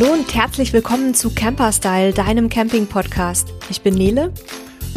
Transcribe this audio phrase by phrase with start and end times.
[0.00, 3.52] Hallo und herzlich willkommen zu Camperstyle, deinem Camping-Podcast.
[3.68, 4.32] Ich bin Nele.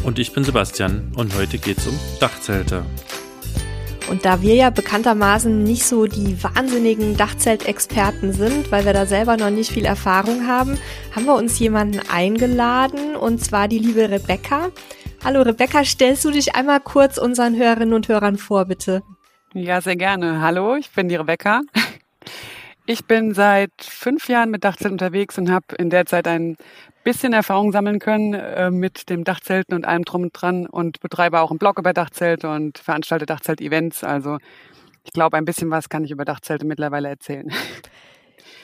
[0.05, 2.85] Und ich bin Sebastian und heute geht's um Dachzelte.
[4.09, 9.35] Und da wir ja bekanntermaßen nicht so die wahnsinnigen Dachzeltexperten sind, weil wir da selber
[9.35, 10.77] noch nicht viel Erfahrung haben,
[11.13, 14.69] haben wir uns jemanden eingeladen und zwar die liebe Rebecca.
[15.21, 19.03] Hallo Rebecca, stellst du dich einmal kurz unseren Hörerinnen und Hörern vor, bitte?
[19.53, 20.39] Ja, sehr gerne.
[20.39, 21.59] Hallo, ich bin die Rebecca.
[22.85, 26.57] Ich bin seit fünf Jahren mit Dachzelt unterwegs und habe in der Zeit ein
[27.05, 31.39] bisschen Erfahrung sammeln können äh, mit dem Dachzelten und allem drum und dran und betreibe
[31.39, 34.03] auch einen Blog über Dachzelte und veranstalte Dachzelt-Events.
[34.03, 34.37] Also
[35.05, 37.51] ich glaube, ein bisschen was kann ich über Dachzelte mittlerweile erzählen.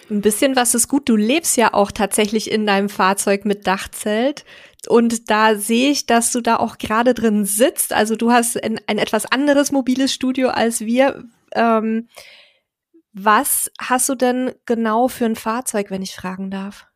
[0.10, 1.08] Ein bisschen was ist gut.
[1.08, 4.44] Du lebst ja auch tatsächlich in deinem Fahrzeug mit Dachzelt.
[4.88, 7.94] Und da sehe ich, dass du da auch gerade drin sitzt.
[7.94, 11.24] Also du hast ein, ein etwas anderes mobiles Studio als wir.
[11.54, 12.08] Ähm,
[13.14, 16.90] was hast du denn genau für ein Fahrzeug, wenn ich fragen darf?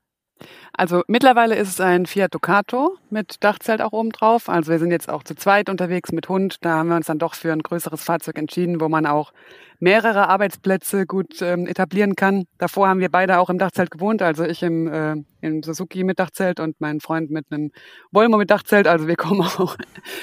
[0.74, 4.50] Also mittlerweile ist es ein Fiat Ducato mit Dachzelt auch oben drauf.
[4.50, 6.58] Also wir sind jetzt auch zu zweit unterwegs mit Hund.
[6.62, 9.34] Da haben wir uns dann doch für ein größeres Fahrzeug entschieden, wo man auch
[9.80, 12.46] mehrere Arbeitsplätze gut ähm, etablieren kann.
[12.58, 14.22] Davor haben wir beide auch im Dachzelt gewohnt.
[14.22, 17.72] Also ich im, äh, im Suzuki mit Dachzelt und mein Freund mit einem
[18.12, 18.88] Volvo mit Dachzelt.
[18.88, 19.78] Also wir kommen auch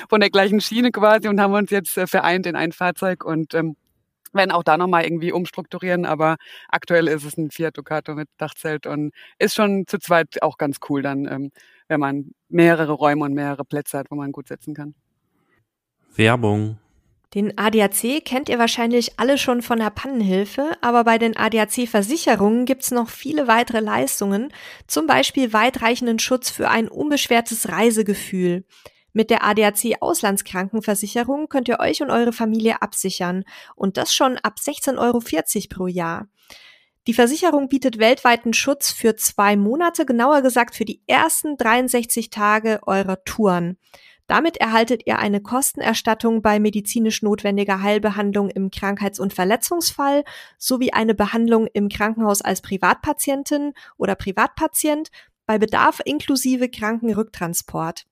[0.09, 3.55] von der gleichen Schiene quasi und haben uns jetzt äh, vereint in ein Fahrzeug und
[3.55, 3.77] ähm,
[4.33, 6.37] werden auch da nochmal irgendwie umstrukturieren, aber
[6.69, 10.79] aktuell ist es ein Fiat Ducato mit Dachzelt und ist schon zu zweit auch ganz
[10.89, 11.51] cool dann, ähm,
[11.89, 14.95] wenn man mehrere Räume und mehrere Plätze hat, wo man gut sitzen kann.
[16.15, 16.79] Werbung.
[17.35, 22.91] Den ADAC kennt ihr wahrscheinlich alle schon von der Pannenhilfe, aber bei den ADAC-Versicherungen gibt's
[22.91, 24.53] noch viele weitere Leistungen,
[24.89, 28.65] zum Beispiel weitreichenden Schutz für ein unbeschwertes Reisegefühl.
[29.13, 33.45] Mit der ADAC Auslandskrankenversicherung könnt ihr euch und eure Familie absichern
[33.75, 35.21] und das schon ab 16,40 Euro
[35.69, 36.29] pro Jahr.
[37.07, 42.81] Die Versicherung bietet weltweiten Schutz für zwei Monate, genauer gesagt für die ersten 63 Tage
[42.87, 43.79] eurer Touren.
[44.27, 50.23] Damit erhaltet ihr eine Kostenerstattung bei medizinisch notwendiger Heilbehandlung im Krankheits- und Verletzungsfall
[50.57, 55.11] sowie eine Behandlung im Krankenhaus als Privatpatientin oder Privatpatient
[55.47, 58.07] bei Bedarf inklusive Krankenrücktransport.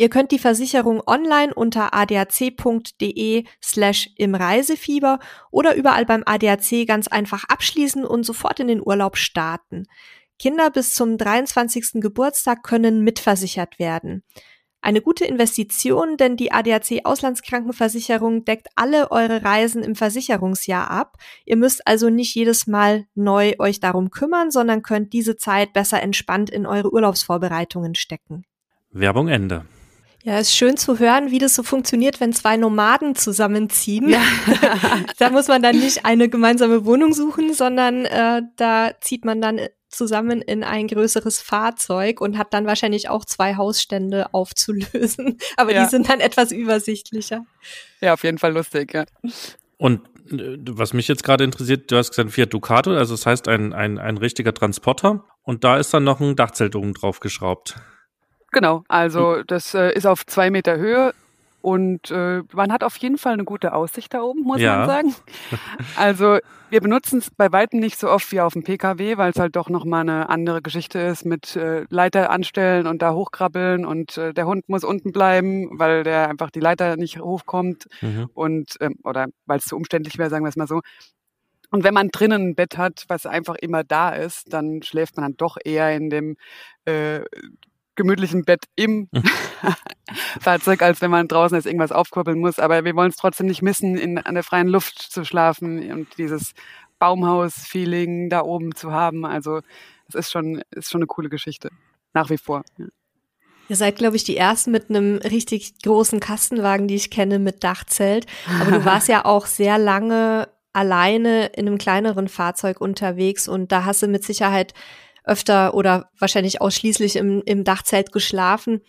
[0.00, 5.18] Ihr könnt die Versicherung online unter adac.de slash im Reisefieber
[5.50, 9.86] oder überall beim ADAC ganz einfach abschließen und sofort in den Urlaub starten.
[10.38, 12.00] Kinder bis zum 23.
[12.00, 14.22] Geburtstag können mitversichert werden.
[14.80, 21.16] Eine gute Investition, denn die ADAC Auslandskrankenversicherung deckt alle eure Reisen im Versicherungsjahr ab.
[21.44, 26.00] Ihr müsst also nicht jedes Mal neu euch darum kümmern, sondern könnt diese Zeit besser
[26.00, 28.44] entspannt in eure Urlaubsvorbereitungen stecken.
[28.92, 29.66] Werbung Ende.
[30.24, 34.08] Ja, ist schön zu hören, wie das so funktioniert, wenn zwei Nomaden zusammenziehen.
[34.08, 34.22] Ja.
[35.18, 39.60] da muss man dann nicht eine gemeinsame Wohnung suchen, sondern äh, da zieht man dann
[39.88, 45.38] zusammen in ein größeres Fahrzeug und hat dann wahrscheinlich auch zwei Hausstände aufzulösen.
[45.56, 45.84] Aber ja.
[45.84, 47.44] die sind dann etwas übersichtlicher.
[48.00, 49.04] Ja, auf jeden Fall lustig, ja.
[49.76, 50.00] Und
[50.30, 53.72] äh, was mich jetzt gerade interessiert, du hast gesagt Fiat Ducato, also das heißt ein,
[53.72, 57.76] ein, ein richtiger Transporter und da ist dann noch ein Dachzelt oben drauf geschraubt.
[58.50, 61.12] Genau, also das äh, ist auf zwei Meter Höhe
[61.60, 64.78] und äh, man hat auf jeden Fall eine gute Aussicht da oben, muss ja.
[64.78, 65.14] man sagen.
[65.96, 66.38] Also
[66.70, 69.56] wir benutzen es bei weitem nicht so oft wie auf dem PKW, weil es halt
[69.56, 74.32] doch nochmal eine andere Geschichte ist mit äh, Leiter anstellen und da hochkrabbeln und äh,
[74.32, 78.30] der Hund muss unten bleiben, weil der einfach die Leiter nicht hochkommt mhm.
[78.34, 80.80] und ähm, oder weil es zu umständlich wäre, sagen wir es mal so.
[81.70, 85.24] Und wenn man drinnen ein Bett hat, was einfach immer da ist, dann schläft man
[85.24, 86.36] dann doch eher in dem
[86.86, 87.20] äh,
[87.98, 89.22] gemütlichen Bett im mhm.
[90.40, 92.58] Fahrzeug, als wenn man draußen jetzt irgendwas aufkurbeln muss.
[92.58, 96.16] Aber wir wollen es trotzdem nicht missen, in, an der freien Luft zu schlafen und
[96.16, 96.52] dieses
[96.98, 99.26] Baumhaus-Feeling da oben zu haben.
[99.26, 99.60] Also
[100.08, 101.68] es ist schon, ist schon eine coole Geschichte.
[102.14, 102.62] Nach wie vor.
[102.78, 102.86] Ja.
[103.68, 107.62] Ihr seid, glaube ich, die ersten mit einem richtig großen Kastenwagen, die ich kenne, mit
[107.64, 108.26] Dachzelt.
[108.60, 113.84] Aber du warst ja auch sehr lange alleine in einem kleineren Fahrzeug unterwegs und da
[113.84, 114.74] hast du mit Sicherheit
[115.28, 118.80] öfter oder wahrscheinlich ausschließlich im, im Dachzelt geschlafen.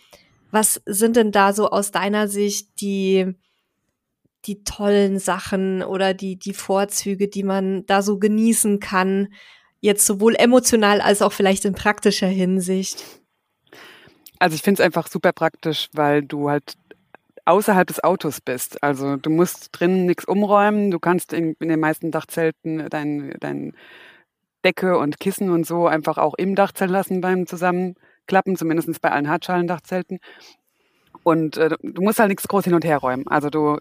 [0.52, 3.36] Was sind denn da so aus deiner Sicht die,
[4.46, 9.28] die tollen Sachen oder die, die Vorzüge, die man da so genießen kann,
[9.82, 13.04] jetzt sowohl emotional als auch vielleicht in praktischer Hinsicht?
[14.40, 16.76] Also ich finde es einfach super praktisch, weil du halt
[17.46, 18.82] außerhalb des Autos bist.
[18.84, 23.74] Also du musst drinnen nichts umräumen, du kannst in, in den meisten Dachzelten dein, dein
[24.66, 29.30] Decke und Kissen und so einfach auch im Dachzelt lassen beim Zusammenklappen, zumindest bei allen
[29.30, 30.20] Hartschalendachzelten.
[31.24, 33.28] Und äh, du musst halt nichts groß hin und her räumen.
[33.28, 33.78] Also du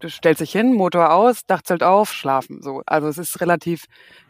[0.00, 2.62] du stellst dich hin, Motor aus, Dachzelt auf, schlafen.
[2.62, 3.84] So, also es ist relativ,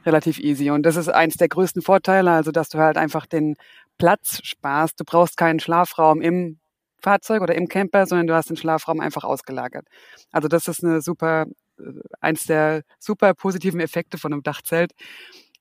[0.07, 0.71] relativ easy.
[0.71, 3.57] Und das ist eins der größten Vorteile, also dass du halt einfach den
[3.99, 5.01] Platz sparst.
[5.01, 6.59] Du brauchst keinen Schlafraum im
[7.01, 9.87] Fahrzeug oder im Camper, sondern du hast den Schlafraum einfach ausgelagert.
[10.33, 11.47] Also das ist eine super,
[11.79, 11.83] äh,
[12.21, 14.93] eins der super positiven Effekte von einem Dachzelt.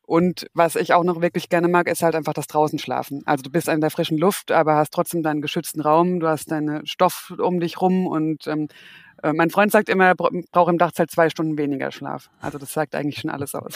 [0.07, 3.24] Und was ich auch noch wirklich gerne mag, ist halt einfach das draußen schlafen.
[3.25, 6.50] Also du bist in der frischen Luft, aber hast trotzdem deinen geschützten Raum, du hast
[6.50, 8.69] deinen Stoff um dich rum und ähm,
[9.21, 12.30] äh, mein Freund sagt immer, er braucht im Dachzelt zwei Stunden weniger Schlaf.
[12.39, 13.74] Also das sagt eigentlich schon alles aus.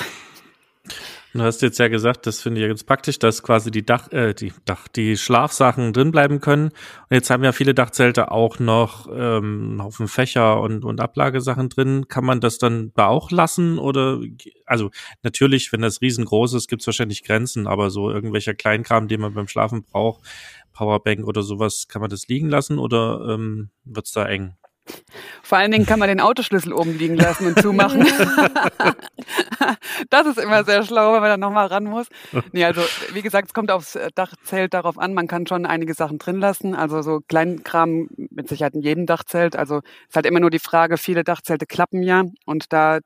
[1.34, 4.34] Du hast jetzt ja gesagt, das finde ich ganz praktisch, dass quasi die Dach, äh,
[4.34, 6.66] die Dach, die Schlafsachen drin bleiben können.
[6.66, 11.70] Und jetzt haben ja viele Dachzelte auch noch ähm, einen Haufen Fächer und, und Ablagesachen
[11.70, 12.10] drin.
[12.10, 13.80] Kann man das dann da auch lassen?
[13.80, 14.20] Oder
[14.66, 14.92] also
[15.24, 19.34] natürlich, wenn das riesengroß ist, gibt es wahrscheinlich Grenzen, aber so irgendwelcher Kleinkram, den man
[19.34, 20.22] beim Schlafen braucht,
[20.74, 24.56] Powerbank oder sowas, kann man das liegen lassen oder ähm, wird es da eng?
[25.44, 28.02] Vor allen Dingen kann man den Autoschlüssel oben liegen lassen und zumachen.
[30.10, 32.08] das ist immer sehr schlau, wenn man dann nochmal ran muss.
[32.52, 32.82] Nee, also
[33.14, 35.14] wie gesagt, es kommt aufs Dachzelt darauf an.
[35.14, 36.74] Man kann schon einige Sachen drin lassen.
[36.74, 39.56] Also so Kleinkram mit Sicherheit in jedem Dachzelt.
[39.56, 43.00] Also es ist halt immer nur die Frage, viele Dachzelte klappen ja und da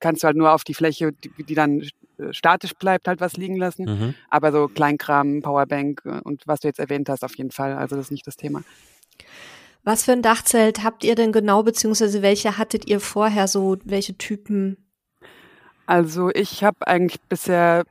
[0.00, 1.82] kannst du halt nur auf die Fläche, die, die dann
[2.30, 3.84] statisch bleibt, halt was liegen lassen.
[3.84, 4.14] Mhm.
[4.30, 7.74] Aber so Kleinkram, Powerbank und was du jetzt erwähnt hast, auf jeden Fall.
[7.74, 8.62] Also das ist nicht das Thema.
[9.88, 14.18] Was für ein Dachzelt habt ihr denn genau, beziehungsweise welche hattet ihr vorher so, welche
[14.18, 14.76] Typen?
[15.86, 17.84] Also ich habe eigentlich bisher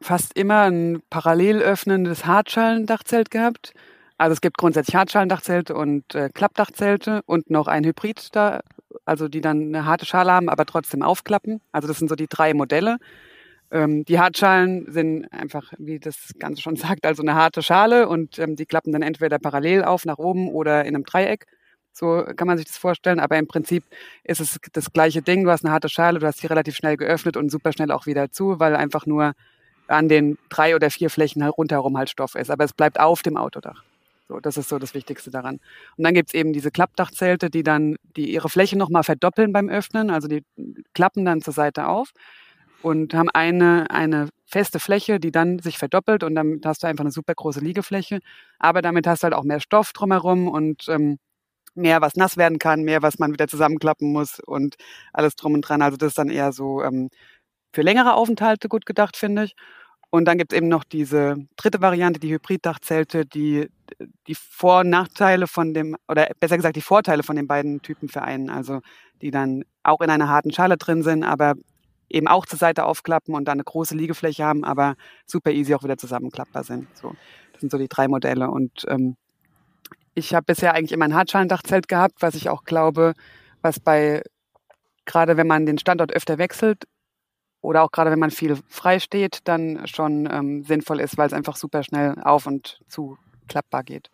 [0.00, 3.74] fast immer ein parallel öffnendes Hartschalendachzelt gehabt.
[4.16, 8.60] Also es gibt grundsätzlich Hartschalendachzelte und äh, Klappdachzelte und noch ein Hybrid da,
[9.04, 11.60] also die dann eine harte Schale haben, aber trotzdem aufklappen.
[11.72, 12.96] Also das sind so die drei Modelle.
[13.70, 18.38] Ähm, die Hartschalen sind einfach, wie das Ganze schon sagt, also eine harte Schale und
[18.38, 21.46] ähm, die klappen dann entweder parallel auf nach oben oder in einem Dreieck.
[21.92, 23.20] So kann man sich das vorstellen.
[23.20, 23.84] Aber im Prinzip
[24.22, 25.44] ist es das gleiche Ding.
[25.44, 28.04] Du hast eine harte Schale, du hast sie relativ schnell geöffnet und super schnell auch
[28.06, 29.32] wieder zu, weil einfach nur
[29.88, 32.50] an den drei oder vier Flächen rundherum halt Stoff ist.
[32.50, 33.82] Aber es bleibt auf dem Autodach.
[34.28, 35.60] So, das ist so das Wichtigste daran.
[35.96, 40.10] Und dann gibt's eben diese Klappdachzelte, die dann, die ihre Fläche nochmal verdoppeln beim Öffnen.
[40.10, 40.44] Also die
[40.92, 42.12] klappen dann zur Seite auf
[42.86, 47.02] und haben eine, eine feste Fläche, die dann sich verdoppelt und dann hast du einfach
[47.02, 48.20] eine super große Liegefläche.
[48.60, 51.18] Aber damit hast du halt auch mehr Stoff drumherum und ähm,
[51.74, 54.76] mehr, was nass werden kann, mehr, was man wieder zusammenklappen muss und
[55.12, 55.82] alles drum und dran.
[55.82, 57.10] Also das ist dann eher so ähm,
[57.72, 59.56] für längere Aufenthalte gut gedacht, finde ich.
[60.10, 63.68] Und dann gibt es eben noch diese dritte Variante, die Hybriddachzelte, die
[64.28, 68.08] die Vor- und Nachteile von dem, oder besser gesagt die Vorteile von den beiden Typen
[68.08, 68.48] vereinen.
[68.48, 68.80] Also
[69.22, 71.54] die dann auch in einer harten Schale drin sind, aber
[72.08, 75.82] eben auch zur Seite aufklappen und dann eine große Liegefläche haben, aber super easy auch
[75.82, 76.86] wieder zusammenklappbar sind.
[76.96, 77.14] So,
[77.52, 78.50] das sind so die drei Modelle.
[78.50, 79.16] Und ähm,
[80.14, 83.14] ich habe bisher eigentlich immer ein Hartschalendachzelt gehabt, was ich auch glaube,
[83.62, 84.22] was bei,
[85.04, 86.84] gerade wenn man den Standort öfter wechselt
[87.60, 91.32] oder auch gerade wenn man viel frei steht, dann schon ähm, sinnvoll ist, weil es
[91.32, 93.18] einfach super schnell auf und zu
[93.48, 94.10] klappbar geht.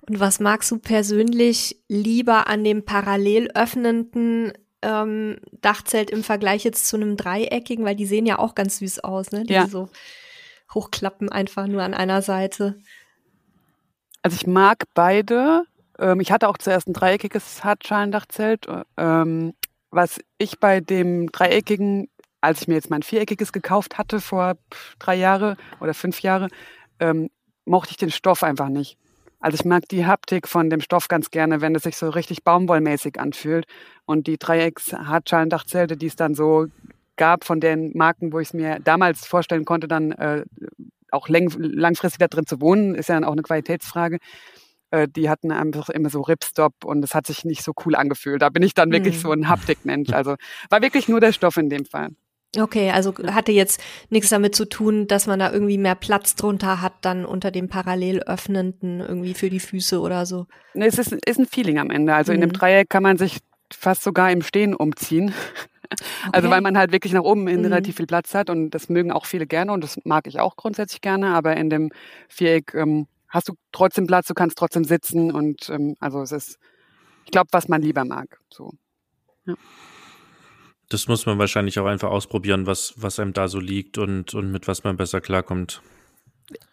[0.00, 4.52] Und was magst du persönlich lieber an dem parallel öffnenden
[4.82, 9.00] ähm, Dachzelt im Vergleich jetzt zu einem dreieckigen, weil die sehen ja auch ganz süß
[9.00, 9.44] aus, ne?
[9.44, 9.66] Die ja.
[9.66, 9.88] so
[10.72, 12.78] hochklappen einfach nur an einer Seite.
[14.22, 15.64] Also ich mag beide.
[15.98, 18.66] Ähm, ich hatte auch zuerst ein dreieckiges Hartschalendachzelt.
[18.96, 19.54] Ähm,
[19.90, 22.08] was ich bei dem dreieckigen,
[22.40, 24.56] als ich mir jetzt mein viereckiges gekauft hatte vor
[24.98, 26.48] drei Jahre oder fünf Jahre,
[27.00, 27.30] ähm,
[27.64, 28.96] mochte ich den Stoff einfach nicht.
[29.40, 32.44] Also ich mag die Haptik von dem Stoff ganz gerne, wenn es sich so richtig
[32.44, 33.66] baumwollmäßig anfühlt.
[34.04, 36.66] Und die Dreiecks-Hartschalendachzelte, die es dann so
[37.16, 40.44] gab von den Marken, wo ich es mir damals vorstellen konnte, dann äh,
[41.10, 44.18] auch langfristig da drin zu wohnen, ist ja dann auch eine Qualitätsfrage.
[44.90, 48.42] Äh, die hatten einfach immer so Ripstop und es hat sich nicht so cool angefühlt.
[48.42, 49.20] Da bin ich dann wirklich mhm.
[49.20, 50.12] so ein Haptikmensch.
[50.12, 50.36] Also
[50.68, 52.10] war wirklich nur der Stoff in dem Fall.
[52.58, 56.80] Okay, also hatte jetzt nichts damit zu tun, dass man da irgendwie mehr Platz drunter
[56.80, 60.46] hat, dann unter dem parallel öffnenden irgendwie für die Füße oder so.
[60.74, 62.12] Nee, es ist, ist ein Feeling am Ende.
[62.12, 62.36] Also mhm.
[62.36, 62.54] in dem mhm.
[62.54, 63.38] Dreieck kann man sich
[63.72, 65.32] fast sogar im Stehen umziehen.
[65.92, 66.30] Okay.
[66.30, 67.64] Also weil man halt wirklich nach oben hin mhm.
[67.64, 70.54] relativ viel Platz hat und das mögen auch viele gerne und das mag ich auch
[70.54, 71.90] grundsätzlich gerne, aber in dem
[72.28, 76.58] Viereck ähm, hast du trotzdem Platz, du kannst trotzdem sitzen und ähm, also es ist,
[77.24, 78.38] ich glaube, was man lieber mag.
[78.50, 78.70] So.
[79.46, 79.54] Ja
[80.90, 84.50] das muss man wahrscheinlich auch einfach ausprobieren, was, was einem da so liegt und, und
[84.50, 85.80] mit was man besser klarkommt.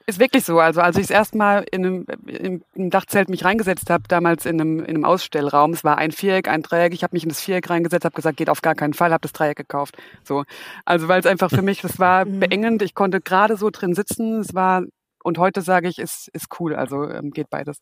[0.07, 0.59] Ist wirklich so.
[0.59, 4.45] Also als ich das erste Mal in einem, in einem Dachzelt mich reingesetzt habe, damals
[4.45, 7.29] in einem, in einem Ausstellraum, es war ein Viereck, ein Dreieck, ich habe mich in
[7.29, 9.97] das Viereck reingesetzt, habe gesagt, geht auf gar keinen Fall, habe das Dreieck gekauft.
[10.23, 10.45] So,
[10.85, 12.39] also weil es einfach für mich, das war mhm.
[12.39, 12.81] beengend.
[12.81, 14.39] Ich konnte gerade so drin sitzen.
[14.39, 14.83] Es war
[15.23, 16.73] und heute sage ich, ist ist cool.
[16.73, 17.81] Also ähm, geht beides.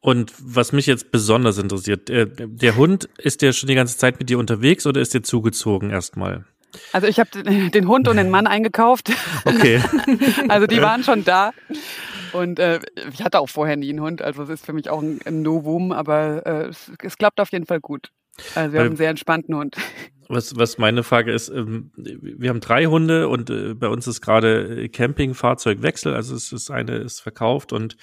[0.00, 4.18] Und was mich jetzt besonders interessiert, der, der Hund, ist der schon die ganze Zeit
[4.18, 6.44] mit dir unterwegs oder ist der zugezogen erstmal?
[6.92, 7.30] Also ich habe
[7.70, 9.10] den Hund und den Mann eingekauft.
[9.44, 9.82] Okay.
[10.48, 11.52] also die waren schon da.
[12.32, 12.80] Und äh,
[13.12, 15.42] ich hatte auch vorher nie einen Hund, also es ist für mich auch ein, ein
[15.42, 18.10] Novum, aber äh, es, es, klappt auf jeden Fall gut.
[18.54, 19.76] Also wir Weil, haben einen sehr entspannten Hund.
[20.28, 24.20] Was, was meine Frage ist, ähm, wir haben drei Hunde und äh, bei uns ist
[24.20, 27.96] gerade Campingfahrzeugwechsel, also es ist eine ist verkauft und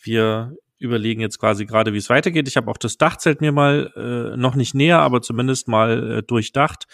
[0.00, 2.48] wir überlegen jetzt quasi gerade, wie es weitergeht.
[2.48, 6.22] Ich habe auch das Dachzelt mir mal äh, noch nicht näher, aber zumindest mal äh,
[6.22, 6.86] durchdacht.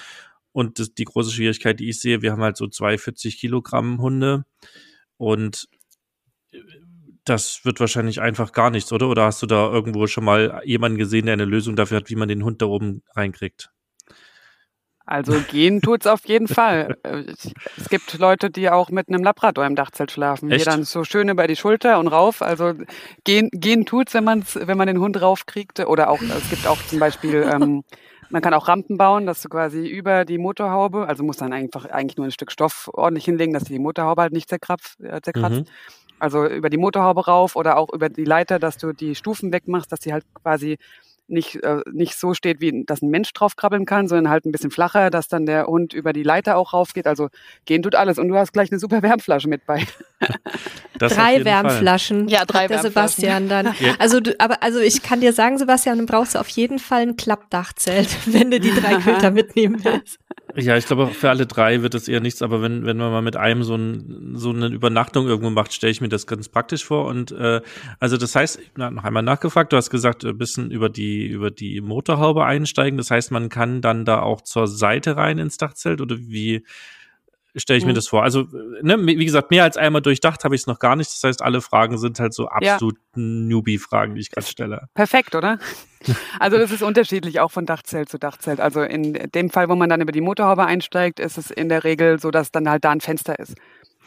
[0.52, 4.00] Und das, die große Schwierigkeit, die ich sehe, wir haben halt so zwei 40 Kilogramm
[4.00, 4.44] Hunde
[5.16, 5.68] und
[7.24, 9.08] das wird wahrscheinlich einfach gar nichts, oder?
[9.08, 12.16] Oder hast du da irgendwo schon mal jemanden gesehen, der eine Lösung dafür hat, wie
[12.16, 13.70] man den Hund da oben reinkriegt?
[15.06, 16.96] Also gehen tut's auf jeden Fall.
[17.76, 20.50] Es gibt Leute, die auch mit einem Labrador im Dachzelt schlafen.
[20.50, 20.64] Echt?
[20.64, 22.40] Hier dann so schön über die Schulter und rauf.
[22.40, 22.72] Also
[23.24, 25.80] gehen, gehen tut's, wenn man's, wenn man den Hund raufkriegt.
[25.80, 27.84] Oder auch, es gibt auch zum Beispiel, ähm,
[28.30, 31.84] man kann auch Rampen bauen, dass du quasi über die Motorhaube, also muss dann einfach
[31.84, 34.98] eigentlich nur ein Stück Stoff ordentlich hinlegen, dass die Motorhaube halt nicht zerkratzt.
[35.00, 35.60] Äh, zerkratzt.
[35.60, 35.66] Mhm.
[36.18, 39.92] Also über die Motorhaube rauf oder auch über die Leiter, dass du die Stufen wegmachst,
[39.92, 40.78] dass die halt quasi
[41.26, 44.52] nicht, äh, nicht so steht, wie dass ein Mensch drauf krabbeln kann, sondern halt ein
[44.52, 47.06] bisschen flacher, dass dann der Hund über die Leiter auch raufgeht.
[47.06, 47.28] Also
[47.64, 48.18] gehen tut alles.
[48.18, 49.86] Und du hast gleich eine super Wärmflasche mit bei.
[50.98, 52.28] drei Wärmflaschen.
[52.28, 53.74] Ja, drei der Sebastian dann.
[53.80, 53.94] Ja.
[53.98, 57.02] Also du, aber also ich kann dir sagen, Sebastian, dann brauchst du auf jeden Fall
[57.02, 60.18] ein Klappdachzelt, wenn du die drei Köter mitnehmen willst.
[60.56, 63.22] Ja, ich glaube, für alle drei wird das eher nichts, aber wenn, wenn man mal
[63.22, 66.84] mit einem so, ein, so eine Übernachtung irgendwo macht, stelle ich mir das ganz praktisch
[66.84, 67.06] vor.
[67.06, 67.60] Und äh,
[67.98, 71.80] also das heißt, noch einmal nachgefragt, du hast gesagt, ein bisschen über die, über die
[71.80, 72.98] Motorhaube einsteigen.
[72.98, 76.64] Das heißt, man kann dann da auch zur Seite rein ins Dachzelt oder wie
[77.56, 77.88] stelle ich mhm.
[77.88, 78.22] mir das vor.
[78.22, 78.46] Also,
[78.82, 81.10] ne, wie gesagt, mehr als einmal durchdacht habe ich es noch gar nicht.
[81.10, 83.22] Das heißt, alle Fragen sind halt so absolut ja.
[83.22, 84.88] Newbie-Fragen, die ich gerade stelle.
[84.94, 85.58] Perfekt, oder?
[86.38, 88.60] Also das ist unterschiedlich auch von Dachzelt zu Dachzelt.
[88.60, 91.82] Also in dem Fall, wo man dann über die Motorhaube einsteigt, ist es in der
[91.82, 93.54] Regel so, dass dann halt da ein Fenster ist.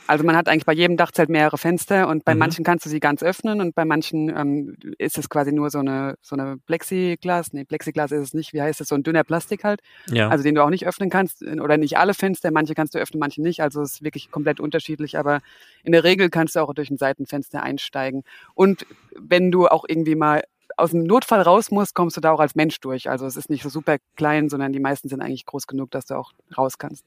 [0.08, 2.40] Also man hat eigentlich bei jedem Dachzelt mehrere Fenster und bei mhm.
[2.40, 5.80] manchen kannst du sie ganz öffnen und bei manchen ähm, ist es quasi nur so
[5.80, 9.24] eine so eine Plexiglas, nee, Plexiglas ist es nicht, wie heißt es, so ein dünner
[9.24, 10.30] Plastik halt, ja.
[10.30, 13.20] also den du auch nicht öffnen kannst oder nicht alle Fenster, manche kannst du öffnen,
[13.20, 15.42] manche nicht, also es ist wirklich komplett unterschiedlich, aber
[15.84, 18.24] in der Regel kannst du auch durch ein Seitenfenster einsteigen
[18.54, 18.86] und
[19.16, 20.42] wenn du auch irgendwie mal
[20.78, 23.10] aus dem Notfall raus musst, kommst du da auch als Mensch durch.
[23.10, 26.06] Also es ist nicht so super klein, sondern die meisten sind eigentlich groß genug, dass
[26.06, 27.04] du auch raus kannst.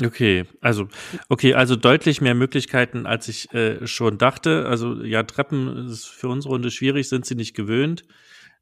[0.00, 0.88] Okay, also
[1.28, 4.66] okay, also deutlich mehr Möglichkeiten, als ich äh, schon dachte.
[4.66, 8.04] Also ja, Treppen ist für unsere Runde schwierig, sind sie nicht gewöhnt.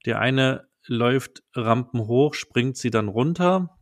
[0.07, 3.79] Der eine läuft Rampen hoch, springt sie dann runter.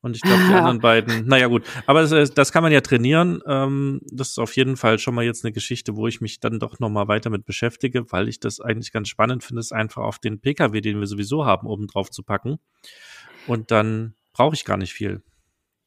[0.00, 3.42] Und ich glaube, die anderen beiden, naja gut, aber das, das kann man ja trainieren.
[3.46, 6.60] Ähm, das ist auf jeden Fall schon mal jetzt eine Geschichte, wo ich mich dann
[6.60, 10.18] doch nochmal weiter mit beschäftige, weil ich das eigentlich ganz spannend finde, es einfach auf
[10.18, 12.58] den Pkw, den wir sowieso haben, oben drauf zu packen.
[13.46, 15.22] Und dann brauche ich gar nicht viel.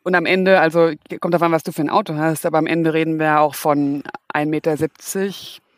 [0.04, 2.94] Und am Ende, also kommt davon, was du für ein Auto hast, aber am Ende
[2.94, 4.04] reden wir auch von
[4.34, 4.78] 1,70 Meter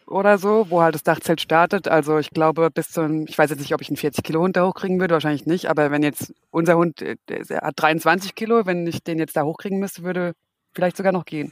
[0.08, 1.88] oder so, wo halt das Dachzelt startet.
[1.88, 4.56] Also ich glaube, bis zu, ich weiß jetzt nicht, ob ich einen 40 Kilo Hund
[4.56, 8.86] da hochkriegen würde, wahrscheinlich nicht, aber wenn jetzt unser Hund, der hat 23 Kilo, wenn
[8.86, 10.34] ich den jetzt da hochkriegen müsste, würde
[10.74, 11.51] vielleicht sogar noch gehen.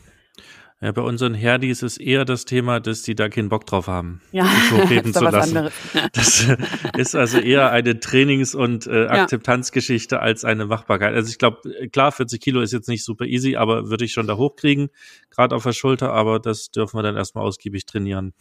[0.82, 4.22] Ja, bei unseren Herdis ist eher das Thema, dass die da keinen Bock drauf haben,
[4.32, 5.70] ja, sich hochreden zu lassen.
[6.14, 6.48] Das
[6.98, 10.22] ist also eher eine Trainings- und äh, Akzeptanzgeschichte ja.
[10.22, 11.14] als eine Machbarkeit.
[11.14, 14.28] Also ich glaube, klar, 40 Kilo ist jetzt nicht super easy, aber würde ich schon
[14.28, 14.90] da hochkriegen,
[15.30, 18.34] gerade auf der Schulter, aber das dürfen wir dann erstmal ausgiebig trainieren.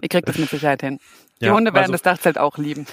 [0.00, 0.98] Ihr kriegt das mit Sicherheit hin.
[1.40, 2.86] Die ja, Hunde werden also, das Dachzelt auch lieben.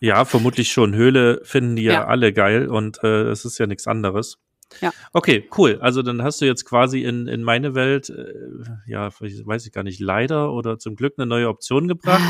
[0.00, 0.94] ja, vermutlich schon.
[0.94, 4.38] Höhle finden die ja, alle geil und äh, es ist ja nichts anderes.
[4.80, 4.92] Ja.
[5.12, 5.78] Okay, cool.
[5.80, 8.34] Also dann hast du jetzt quasi in, in meine Welt, äh,
[8.86, 12.22] ja, weiß ich gar nicht, leider oder zum Glück eine neue Option gebracht.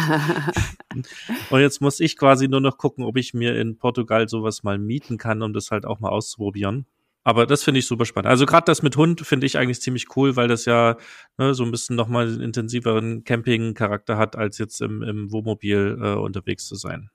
[1.50, 4.78] und jetzt muss ich quasi nur noch gucken, ob ich mir in Portugal sowas mal
[4.78, 6.87] mieten kann, um das halt auch mal auszuprobieren.
[7.25, 8.30] Aber das finde ich super spannend.
[8.30, 10.97] Also gerade das mit Hund finde ich eigentlich ziemlich cool, weil das ja
[11.37, 16.14] ne, so ein bisschen nochmal einen intensiveren Camping-Charakter hat, als jetzt im, im Wohnmobil äh,
[16.14, 17.11] unterwegs zu sein.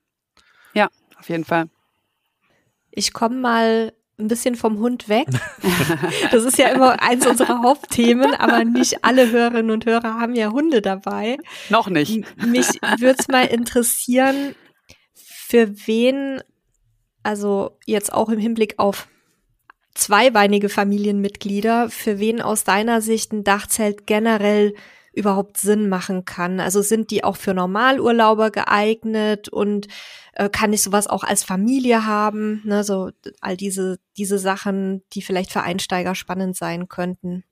[0.72, 0.88] Ja,
[1.18, 1.68] auf jeden Fall.
[2.92, 5.26] Ich komme mal ein bisschen vom Hund weg.
[6.30, 10.50] Das ist ja immer eins unserer Hauptthemen, aber nicht alle Hörerinnen und Hörer haben ja
[10.50, 11.38] Hunde dabei.
[11.68, 12.24] Noch nicht.
[12.44, 12.68] Mich
[12.98, 14.54] würde es mal interessieren,
[15.14, 16.40] für wen,
[17.22, 19.08] also jetzt auch im Hinblick auf
[19.94, 24.74] zweibeinige Familienmitglieder, für wen aus deiner Sicht ein Dachzelt generell
[25.14, 26.60] überhaupt Sinn machen kann.
[26.60, 29.88] Also sind die auch für Normalurlauber geeignet und
[30.34, 32.62] äh, kann ich sowas auch als Familie haben?
[32.64, 37.44] Ne, so all diese, diese Sachen, die vielleicht für Einsteiger spannend sein könnten.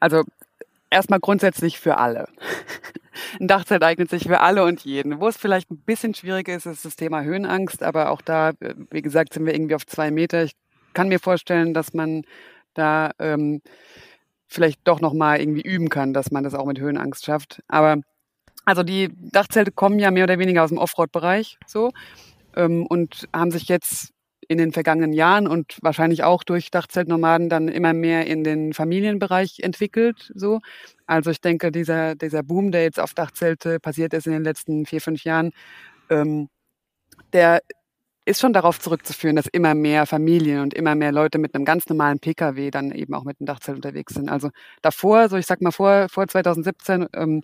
[0.00, 0.24] Also
[0.90, 2.28] erstmal grundsätzlich für alle.
[3.38, 5.20] Ein Dachzelt eignet sich für alle und jeden.
[5.20, 7.82] Wo es vielleicht ein bisschen schwieriger ist, ist das Thema Höhenangst.
[7.82, 8.52] Aber auch da,
[8.90, 10.42] wie gesagt, sind wir irgendwie auf zwei Meter.
[10.42, 10.52] Ich
[10.94, 12.24] kann mir vorstellen, dass man
[12.74, 13.62] da ähm,
[14.50, 17.62] vielleicht doch noch mal irgendwie üben kann, dass man das auch mit Höhenangst schafft.
[17.68, 18.00] Aber
[18.64, 21.90] also die Dachzelte kommen ja mehr oder weniger aus dem Offroad-Bereich so
[22.56, 24.12] ähm, und haben sich jetzt
[24.48, 29.60] in den vergangenen Jahren und wahrscheinlich auch durch Dachzeltnomaden dann immer mehr in den Familienbereich
[29.60, 30.32] entwickelt.
[30.34, 30.60] So.
[31.06, 34.86] Also ich denke, dieser, dieser Boom, der jetzt auf Dachzelte passiert ist in den letzten
[34.86, 35.52] vier, fünf Jahren,
[36.10, 36.48] ähm,
[37.32, 37.60] der
[38.30, 41.88] ist schon darauf zurückzuführen, dass immer mehr Familien und immer mehr Leute mit einem ganz
[41.88, 44.30] normalen Pkw dann eben auch mit einem Dachzelt unterwegs sind.
[44.30, 44.50] Also
[44.82, 47.42] davor, so ich sag mal vor, vor 2017, ähm,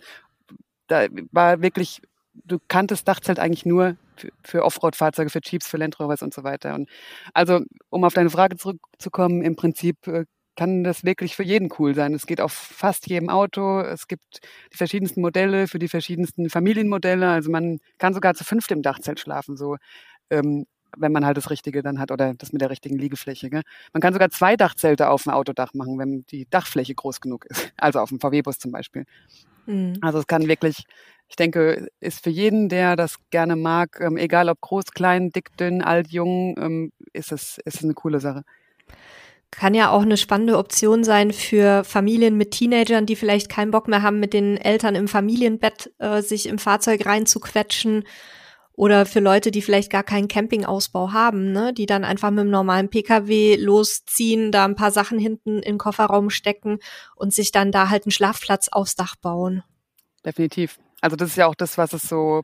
[0.87, 2.01] da war wirklich,
[2.33, 6.43] du kanntest Dachzelt eigentlich nur für, für Offroad-Fahrzeuge, für Jeeps, für Land Rovers und so
[6.43, 6.73] weiter.
[6.75, 6.89] Und
[7.33, 10.25] also, um auf deine Frage zurückzukommen, im Prinzip äh,
[10.55, 12.13] kann das wirklich für jeden cool sein.
[12.13, 13.79] Es geht auf fast jedem Auto.
[13.81, 14.39] Es gibt
[14.73, 17.29] die verschiedensten Modelle für die verschiedensten Familienmodelle.
[17.29, 19.77] Also man kann sogar zu fünft im Dachzelt schlafen, so
[20.31, 20.65] ähm,
[20.95, 23.49] wenn man halt das Richtige dann hat oder das mit der richtigen Liegefläche.
[23.49, 23.63] Gell?
[23.93, 27.71] Man kann sogar zwei Dachzelte auf dem Autodach machen, wenn die Dachfläche groß genug ist.
[27.77, 29.05] Also auf dem VW-Bus zum Beispiel.
[29.65, 29.97] Mhm.
[30.01, 30.85] Also es kann wirklich
[31.29, 35.55] ich denke, ist für jeden, der das gerne mag, ähm, egal ob groß, klein, dick,
[35.57, 38.43] dünn, alt, jung, ähm, ist, es, ist es eine coole Sache.
[39.51, 43.87] Kann ja auch eine spannende Option sein für Familien mit Teenagern, die vielleicht keinen Bock
[43.87, 48.03] mehr haben, mit den Eltern im Familienbett äh, sich im Fahrzeug reinzuquetschen.
[48.77, 51.73] Oder für Leute, die vielleicht gar keinen Campingausbau haben, ne?
[51.73, 55.77] die dann einfach mit einem normalen Pkw losziehen, da ein paar Sachen hinten in den
[55.79, 56.77] Kofferraum stecken
[57.15, 59.63] und sich dann da halt einen Schlafplatz aufs Dach bauen.
[60.23, 60.77] Definitiv.
[61.01, 62.43] Also das ist ja auch das, was es so,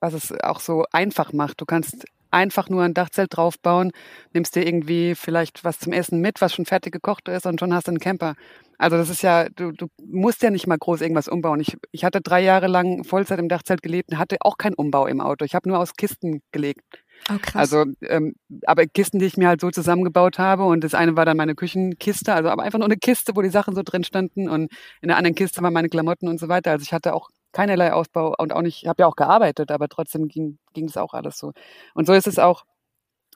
[0.00, 1.60] was es auch so einfach macht.
[1.60, 3.92] Du kannst einfach nur ein Dachzelt draufbauen,
[4.34, 7.72] nimmst dir irgendwie vielleicht was zum Essen mit, was schon fertig gekocht ist und schon
[7.72, 8.34] hast du einen Camper.
[8.76, 11.60] Also das ist ja, du, du musst ja nicht mal groß irgendwas umbauen.
[11.60, 15.06] Ich, ich hatte drei Jahre lang Vollzeit im Dachzelt gelebt und hatte auch keinen Umbau
[15.06, 15.46] im Auto.
[15.46, 16.84] Ich habe nur aus Kisten gelegt.
[17.30, 17.72] Oh, krass.
[17.72, 18.34] Also, ähm,
[18.66, 21.54] aber Kisten, die ich mir halt so zusammengebaut habe und das eine war dann meine
[21.54, 25.08] Küchenkiste, also aber einfach nur eine Kiste, wo die Sachen so drin standen und in
[25.08, 26.72] der anderen Kiste waren meine Klamotten und so weiter.
[26.72, 29.88] Also ich hatte auch keinerlei Ausbau und auch nicht, ich habe ja auch gearbeitet, aber
[29.88, 31.52] trotzdem ging, das auch alles so.
[31.94, 32.64] Und so ist es auch,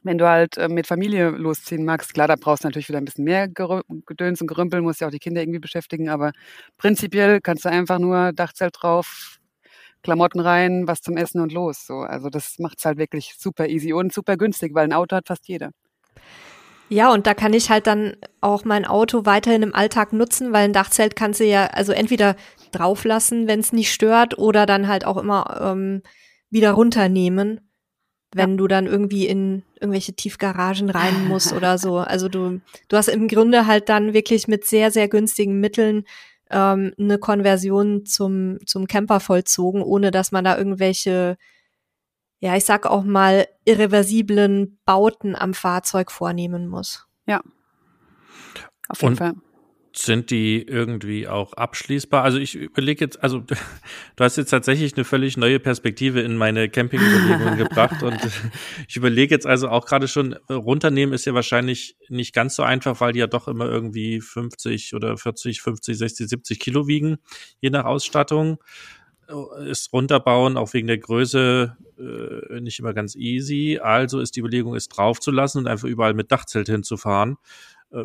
[0.02, 3.04] wenn du halt äh, mit Familie losziehen magst, klar, da brauchst du natürlich wieder ein
[3.04, 6.32] bisschen mehr Gedöns und Gerümpel, musst ja auch die Kinder irgendwie beschäftigen, aber
[6.78, 9.38] prinzipiell kannst du einfach nur Dachzelt drauf,
[10.02, 11.86] Klamotten rein, was zum Essen und los.
[11.86, 15.28] So, also das macht's halt wirklich super easy und super günstig, weil ein Auto hat
[15.28, 15.70] fast jeder.
[16.90, 20.64] Ja, und da kann ich halt dann auch mein Auto weiterhin im Alltag nutzen, weil
[20.64, 22.34] ein Dachzelt kannst du ja also entweder
[22.72, 26.02] drauflassen, wenn es nicht stört, oder dann halt auch immer ähm,
[26.50, 27.60] wieder runternehmen,
[28.34, 28.56] wenn ja.
[28.56, 31.98] du dann irgendwie in irgendwelche Tiefgaragen rein musst oder so.
[31.98, 36.02] Also du, du hast im Grunde halt dann wirklich mit sehr, sehr günstigen Mitteln
[36.50, 41.36] ähm, eine Konversion zum, zum Camper vollzogen, ohne dass man da irgendwelche
[42.40, 47.06] ja, ich sag auch mal, irreversiblen Bauten am Fahrzeug vornehmen muss.
[47.26, 47.42] Ja.
[48.88, 49.34] Auf jeden Und Fall.
[49.92, 52.22] Sind die irgendwie auch abschließbar?
[52.22, 53.40] Also ich überlege jetzt, also
[54.16, 58.18] du hast jetzt tatsächlich eine völlig neue Perspektive in meine Campingüberlegungen gebracht und
[58.88, 63.00] ich überlege jetzt also auch gerade schon, runternehmen ist ja wahrscheinlich nicht ganz so einfach,
[63.00, 67.18] weil die ja doch immer irgendwie 50 oder 40, 50, 60, 70 Kilo wiegen,
[67.60, 68.58] je nach Ausstattung
[69.66, 73.78] ist runterbauen, auch wegen der Größe, äh, nicht immer ganz easy.
[73.82, 77.36] Also ist die Überlegung, es draufzulassen und einfach überall mit Dachzelt hinzufahren.
[77.92, 78.04] Äh,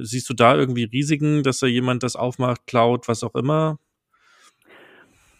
[0.00, 3.78] siehst du da irgendwie Risiken, dass da jemand das aufmacht, klaut, was auch immer?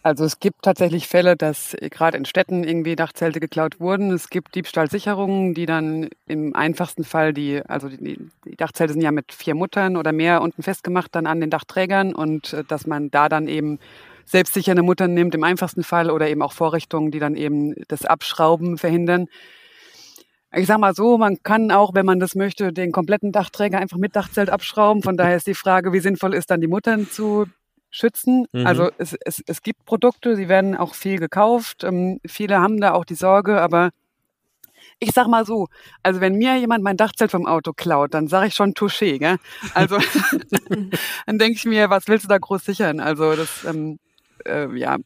[0.01, 4.11] Also es gibt tatsächlich Fälle, dass gerade in Städten irgendwie Dachzelte geklaut wurden.
[4.11, 9.11] Es gibt Diebstahlsicherungen, die dann im einfachsten Fall die, also die, die Dachzelte sind ja
[9.11, 13.11] mit vier Muttern oder mehr unten festgemacht dann an den Dachträgern und äh, dass man
[13.11, 13.79] da dann eben
[14.29, 18.77] selbstsichernde Muttern nimmt im einfachsten Fall oder eben auch Vorrichtungen, die dann eben das Abschrauben
[18.77, 19.25] verhindern.
[20.53, 23.97] Ich sag mal so, man kann auch, wenn man das möchte, den kompletten Dachträger einfach
[23.97, 25.03] mit Dachzelt abschrauben.
[25.03, 27.45] Von daher ist die Frage, wie sinnvoll ist dann die Muttern zu
[27.91, 28.45] schützen.
[28.51, 28.67] Mhm.
[28.67, 31.83] Also es, es, es gibt Produkte, sie werden auch viel gekauft.
[31.83, 33.89] Ähm, viele haben da auch die Sorge, aber
[34.99, 35.67] ich sag mal so,
[36.03, 39.37] also wenn mir jemand mein Dachzelt vom Auto klaut, dann sage ich schon Touché, gell?
[39.73, 39.97] Also
[41.25, 42.99] dann denke ich mir, was willst du da groß sichern?
[42.99, 43.97] Also das ähm,
[44.45, 44.97] äh, ja.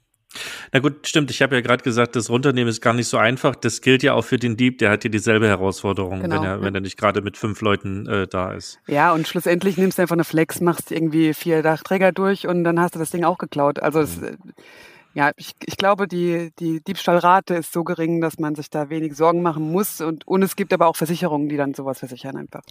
[0.71, 1.29] Na gut, stimmt.
[1.29, 3.55] Ich habe ja gerade gesagt, das Runternehmen ist gar nicht so einfach.
[3.55, 4.79] Das gilt ja auch für den Dieb.
[4.79, 6.61] Der hat ja dieselbe Herausforderung, genau, wenn er, ja.
[6.61, 8.79] wenn er nicht gerade mit fünf Leuten äh, da ist.
[8.87, 12.79] Ja, und schlussendlich nimmst du einfach eine Flex, machst irgendwie vier Dachträger durch und dann
[12.79, 13.79] hast du das Ding auch geklaut.
[13.79, 14.37] Also es, mhm.
[15.13, 19.15] ja, ich, ich glaube, die, die Diebstahlrate ist so gering, dass man sich da wenig
[19.15, 20.01] Sorgen machen muss.
[20.01, 22.63] Und, und es gibt aber auch Versicherungen, die dann sowas versichern einfach.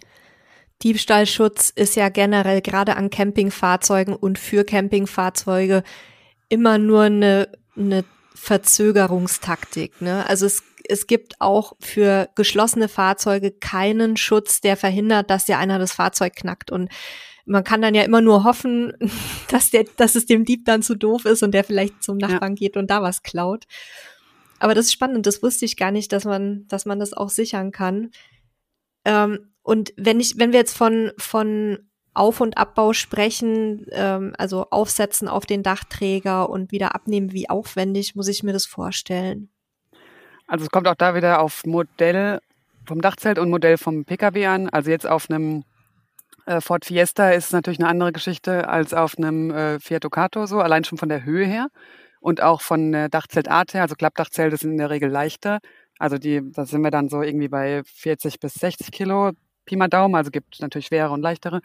[0.81, 5.83] Diebstahlschutz ist ja generell gerade an Campingfahrzeugen und für Campingfahrzeuge
[6.49, 8.03] immer nur eine, eine
[8.35, 10.01] Verzögerungstaktik.
[10.01, 10.27] Ne?
[10.27, 15.79] Also es, es gibt auch für geschlossene Fahrzeuge keinen Schutz, der verhindert, dass ja einer
[15.79, 16.71] das Fahrzeug knackt.
[16.71, 16.89] Und
[17.45, 18.93] man kann dann ja immer nur hoffen,
[19.49, 22.53] dass, der, dass es dem Dieb dann zu doof ist und der vielleicht zum Nachbarn
[22.53, 22.67] ja.
[22.67, 23.65] geht und da was klaut.
[24.59, 27.29] Aber das ist spannend, das wusste ich gar nicht, dass man, dass man das auch
[27.29, 28.11] sichern kann.
[29.05, 31.79] Ähm, und wenn ich, wenn wir jetzt von, von
[32.13, 38.15] Auf- und Abbau sprechen, ähm, also aufsetzen auf den Dachträger und wieder abnehmen, wie aufwendig
[38.15, 39.49] muss ich mir das vorstellen?
[40.47, 42.39] Also es kommt auch da wieder auf Modell
[42.85, 44.69] vom Dachzelt und Modell vom Pkw an.
[44.69, 45.63] Also jetzt auf einem
[46.45, 50.45] äh, Ford Fiesta ist es natürlich eine andere Geschichte als auf einem äh, Fiat Ducato
[50.45, 51.69] so, allein schon von der Höhe her
[52.19, 53.83] und auch von der Dachzeltart her.
[53.83, 55.59] Also Klappdachzelte sind in der Regel leichter.
[55.99, 59.31] Also die, da sind wir dann so irgendwie bei 40 bis 60 Kilo.
[59.65, 61.61] Pi mal Daumen, also gibt natürlich schwere und leichtere.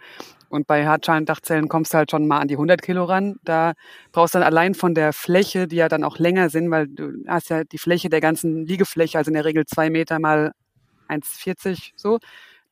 [0.48, 3.36] Und bei Hartschalendachzellen kommst du halt schon mal an die 100 Kilo ran.
[3.44, 3.74] Da
[4.12, 7.12] brauchst du dann allein von der Fläche, die ja dann auch länger sind, weil du
[7.26, 10.52] hast ja die Fläche der ganzen Liegefläche, also in der Regel zwei Meter mal
[11.08, 12.18] 1,40 so,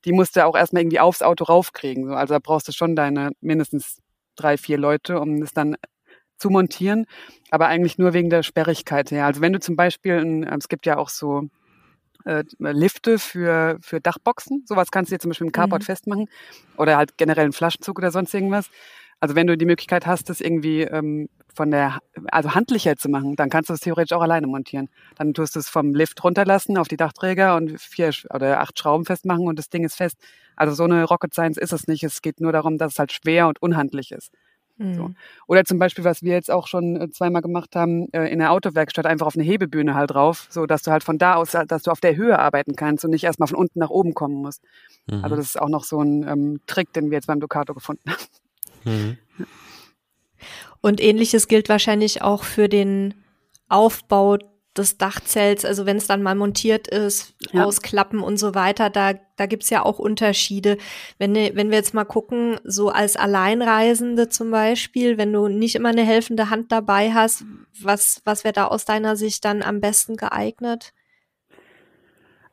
[0.04, 2.10] die musst du auch erstmal irgendwie aufs Auto raufkriegen.
[2.12, 3.98] Also da brauchst du schon deine mindestens
[4.36, 5.76] drei, vier Leute, um das dann
[6.38, 7.06] zu montieren,
[7.50, 9.26] aber eigentlich nur wegen der Sperrigkeit her.
[9.26, 11.48] Also wenn du zum Beispiel, es gibt ja auch so
[12.26, 14.64] äh, Lifte für, für Dachboxen.
[14.66, 15.86] Sowas kannst du dir zum Beispiel im Carport mhm.
[15.86, 16.28] festmachen
[16.76, 18.68] oder halt generell einen Flaschenzug oder sonst irgendwas.
[19.18, 23.34] Also wenn du die Möglichkeit hast, das irgendwie ähm, von der, also handlicher zu machen,
[23.34, 24.90] dann kannst du es theoretisch auch alleine montieren.
[25.16, 29.06] Dann tust du es vom Lift runterlassen auf die Dachträger und vier oder acht Schrauben
[29.06, 30.18] festmachen und das Ding ist fest.
[30.54, 32.02] Also so eine Rocket Science ist es nicht.
[32.02, 34.30] Es geht nur darum, dass es halt schwer und unhandlich ist.
[34.78, 34.84] So.
[34.84, 35.16] Mhm.
[35.46, 38.52] Oder zum Beispiel, was wir jetzt auch schon äh, zweimal gemacht haben, äh, in der
[38.52, 41.82] Autowerkstatt einfach auf eine Hebebühne halt drauf, so dass du halt von da aus, dass
[41.82, 44.62] du auf der Höhe arbeiten kannst und nicht erstmal von unten nach oben kommen musst.
[45.06, 45.24] Mhm.
[45.24, 48.10] Also das ist auch noch so ein ähm, Trick, den wir jetzt beim Ducato gefunden
[48.10, 48.22] haben.
[48.84, 49.18] Mhm.
[50.82, 53.14] Und ähnliches gilt wahrscheinlich auch für den
[53.68, 54.36] Aufbau
[54.78, 57.64] des Dachzelts, also wenn es dann mal montiert ist, ja.
[57.64, 60.78] ausklappen und so weiter, da, da gibt's ja auch Unterschiede.
[61.18, 65.74] Wenn, ne, wenn wir jetzt mal gucken, so als Alleinreisende zum Beispiel, wenn du nicht
[65.74, 67.44] immer eine helfende Hand dabei hast,
[67.80, 70.92] was, was wäre da aus deiner Sicht dann am besten geeignet?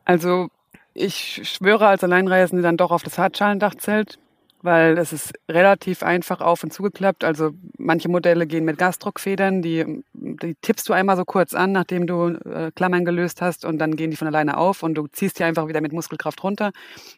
[0.05, 0.49] Also
[0.93, 4.19] ich schwöre als Alleinreisende dann doch auf das Hartschalendachzelt
[4.63, 7.25] weil es ist relativ einfach auf und zugeklappt.
[7.25, 10.03] Also manche Modelle gehen mit Gasdruckfedern, die,
[10.41, 13.96] die tippst du einmal so kurz an, nachdem du äh, Klammern gelöst hast und dann
[13.96, 16.72] gehen die von alleine auf und du ziehst die einfach wieder mit Muskelkraft runter.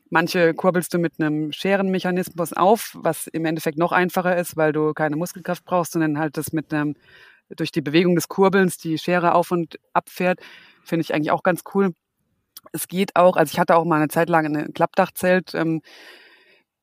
[0.10, 4.93] Manche kurbelst du mit einem Scherenmechanismus auf, was im Endeffekt noch einfacher ist, weil du
[4.93, 6.95] keine Muskelkraft brauchst, sondern halt das mit einem,
[7.49, 10.39] durch die Bewegung des Kurbelns die Schere auf und abfährt.
[10.84, 11.91] Finde ich eigentlich auch ganz cool.
[12.71, 15.82] Es geht auch, also ich hatte auch mal eine Zeit lang ein Klappdachzelt, ähm,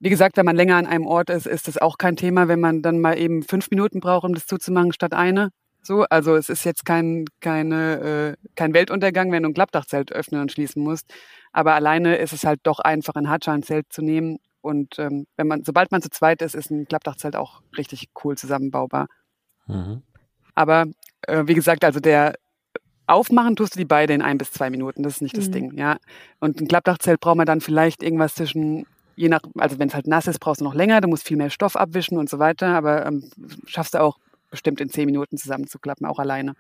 [0.05, 2.59] wie gesagt, wenn man länger an einem Ort ist, ist das auch kein Thema, wenn
[2.59, 5.51] man dann mal eben fünf Minuten braucht, um das zuzumachen, statt eine.
[5.83, 10.41] So, also es ist jetzt kein, keine, äh, kein Weltuntergang, wenn du ein Klappdachzelt öffnen
[10.41, 11.13] und schließen musst.
[11.53, 14.39] Aber alleine ist es halt doch einfach, ein Hartschalenzelt zu nehmen.
[14.61, 18.37] Und ähm, wenn man, sobald man zu zweit ist, ist ein Klappdachzelt auch richtig cool
[18.37, 19.09] zusammenbaubar.
[19.67, 20.03] Mhm.
[20.55, 20.87] Aber
[21.23, 22.35] äh, wie gesagt, also der
[23.09, 25.03] Aufmachen tust du die beide in ein bis zwei Minuten.
[25.03, 25.53] Das ist nicht das mhm.
[25.53, 25.97] Ding, ja.
[26.39, 30.07] Und ein Klappdachzelt braucht man dann vielleicht irgendwas zwischen je nach, also wenn es halt
[30.07, 32.69] nass ist, brauchst du noch länger, du musst viel mehr Stoff abwischen und so weiter,
[32.69, 33.31] aber ähm,
[33.67, 34.19] schaffst du auch
[34.53, 36.55] bestimmt in zehn Minuten zusammenzuklappen, auch alleine.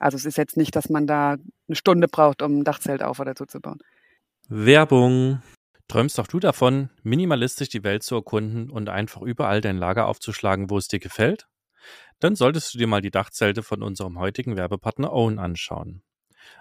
[0.00, 1.36] Also es ist jetzt nicht, dass man da
[1.68, 3.78] eine Stunde braucht, um ein Dachzelt auf oder zuzubauen.
[4.48, 5.40] Werbung.
[5.86, 10.70] Träumst auch du davon, minimalistisch die Welt zu erkunden und einfach überall dein Lager aufzuschlagen,
[10.70, 11.46] wo es dir gefällt?
[12.18, 16.02] Dann solltest du dir mal die Dachzelte von unserem heutigen Werbepartner Owen anschauen.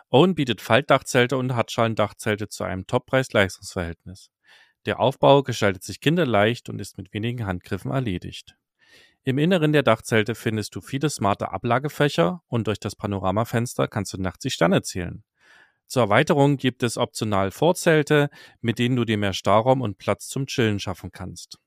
[0.09, 4.29] Owen bietet Faltdachzelte und Hartschalendachzelte zu einem Top-Preis-Leistungsverhältnis.
[4.85, 8.57] Der Aufbau gestaltet sich kinderleicht und ist mit wenigen Handgriffen erledigt.
[9.25, 14.21] Im Inneren der Dachzelte findest du viele smarte Ablagefächer und durch das Panoramafenster kannst du
[14.21, 15.23] nachts die Sterne zählen.
[15.87, 20.45] Zur Erweiterung gibt es optional Vorzelte, mit denen du dir mehr Stauraum und Platz zum
[20.45, 21.57] Chillen schaffen kannst.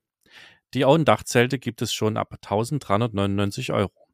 [0.75, 4.07] Die Auen-Dachzelte gibt es schon ab 1399 Euro.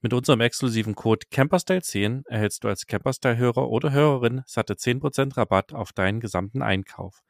[0.00, 5.92] Mit unserem exklusiven Code Camperstyle10 erhältst du als Camperstyle-Hörer oder Hörerin satte 10% Rabatt auf
[5.92, 7.22] deinen gesamten Einkauf.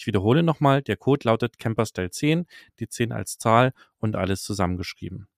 [0.00, 2.46] Ich wiederhole nochmal, der Code lautet Camperstyle10,
[2.78, 5.28] die 10 als Zahl und alles zusammengeschrieben.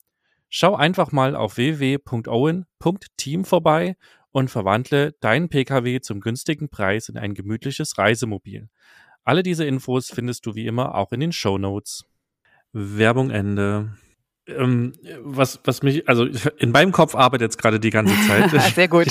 [0.48, 3.96] Schau einfach mal auf www.owen.team vorbei
[4.31, 8.68] und verwandle deinen Pkw zum günstigen Preis in ein gemütliches Reisemobil.
[9.25, 12.05] Alle diese Infos findest du wie immer auch in den Show Notes.
[12.72, 13.96] Werbung Ende.
[14.48, 16.26] Ähm, was, was mich, also
[16.59, 18.50] in meinem Kopf arbeitet jetzt gerade die ganze Zeit.
[18.74, 19.07] Sehr gut.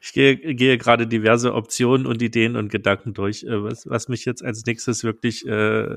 [0.00, 4.24] ich gehe, gehe gerade diverse Optionen und Ideen und Gedanken durch, äh, was, was mich
[4.24, 5.88] jetzt als nächstes wirklich äh,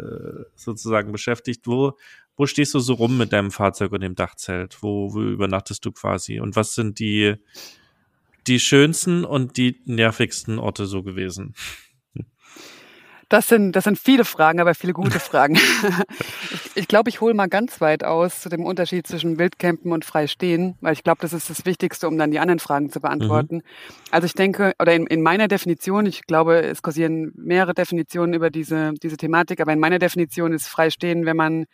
[0.55, 1.67] sozusagen beschäftigt.
[1.67, 1.97] Wo,
[2.36, 4.77] wo stehst du so rum mit deinem Fahrzeug und dem Dachzelt?
[4.81, 6.39] Wo, wo übernachtest du quasi?
[6.39, 7.36] Und was sind die,
[8.47, 11.53] die schönsten und die nervigsten Orte so gewesen?
[13.32, 15.56] Das sind, das sind viele Fragen, aber viele gute Fragen.
[15.56, 20.04] ich, ich glaube, ich hole mal ganz weit aus zu dem Unterschied zwischen Wildcampen und
[20.04, 23.56] Freistehen, weil ich glaube, das ist das Wichtigste, um dann die anderen Fragen zu beantworten.
[23.56, 23.62] Mhm.
[24.12, 28.50] Also ich denke, oder in, in meiner Definition, ich glaube, es kursieren mehrere Definitionen über
[28.50, 31.67] diese, diese Thematik, aber in meiner Definition ist Freistehen, wenn man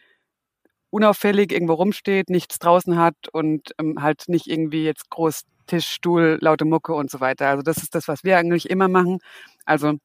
[0.92, 6.38] unauffällig irgendwo rumsteht, nichts draußen hat und ähm, halt nicht irgendwie jetzt groß Tisch, Stuhl,
[6.40, 7.48] laute Mucke und so weiter.
[7.48, 9.18] Also das ist das, was wir eigentlich immer machen.
[9.66, 9.96] Also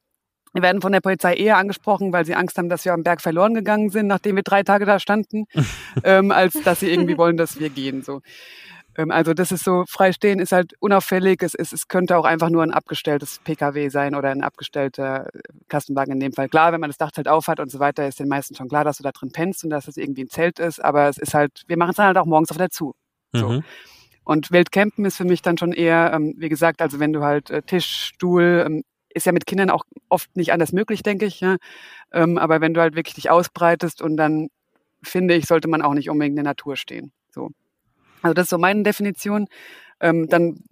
[0.53, 3.21] wir werden von der Polizei eher angesprochen, weil sie Angst haben, dass wir am Berg
[3.21, 5.47] verloren gegangen sind, nachdem wir drei Tage da standen,
[6.05, 8.03] ähm, als dass sie irgendwie wollen, dass wir gehen.
[8.03, 8.21] So.
[8.97, 11.43] Ähm, also das ist so, freistehen ist halt unauffällig.
[11.43, 15.29] Es, ist, es könnte auch einfach nur ein abgestelltes PKW sein oder ein abgestellter
[15.69, 16.49] Kastenwagen in dem Fall.
[16.49, 18.85] Klar, wenn man das Dach halt aufhat und so weiter, ist den meisten schon klar,
[18.85, 20.85] dass du da drin pennst und dass es irgendwie ein Zelt ist.
[20.85, 22.95] Aber es ist halt, wir machen es dann halt auch morgens auf dazu.
[23.33, 23.49] So.
[23.49, 23.65] Mhm.
[24.25, 27.51] Und Wildcampen ist für mich dann schon eher, ähm, wie gesagt, also wenn du halt
[27.51, 31.41] äh, Tisch, Stuhl, ähm, ist ja mit Kindern auch oft nicht anders möglich, denke ich.
[31.41, 31.57] Ja?
[32.13, 34.49] Ähm, aber wenn du halt wirklich dich ausbreitest und dann
[35.03, 37.13] finde ich, sollte man auch nicht unbedingt in der Natur stehen.
[37.31, 37.51] So.
[38.23, 39.49] Also das ist so meine Definition.
[40.01, 40.63] Ähm, dann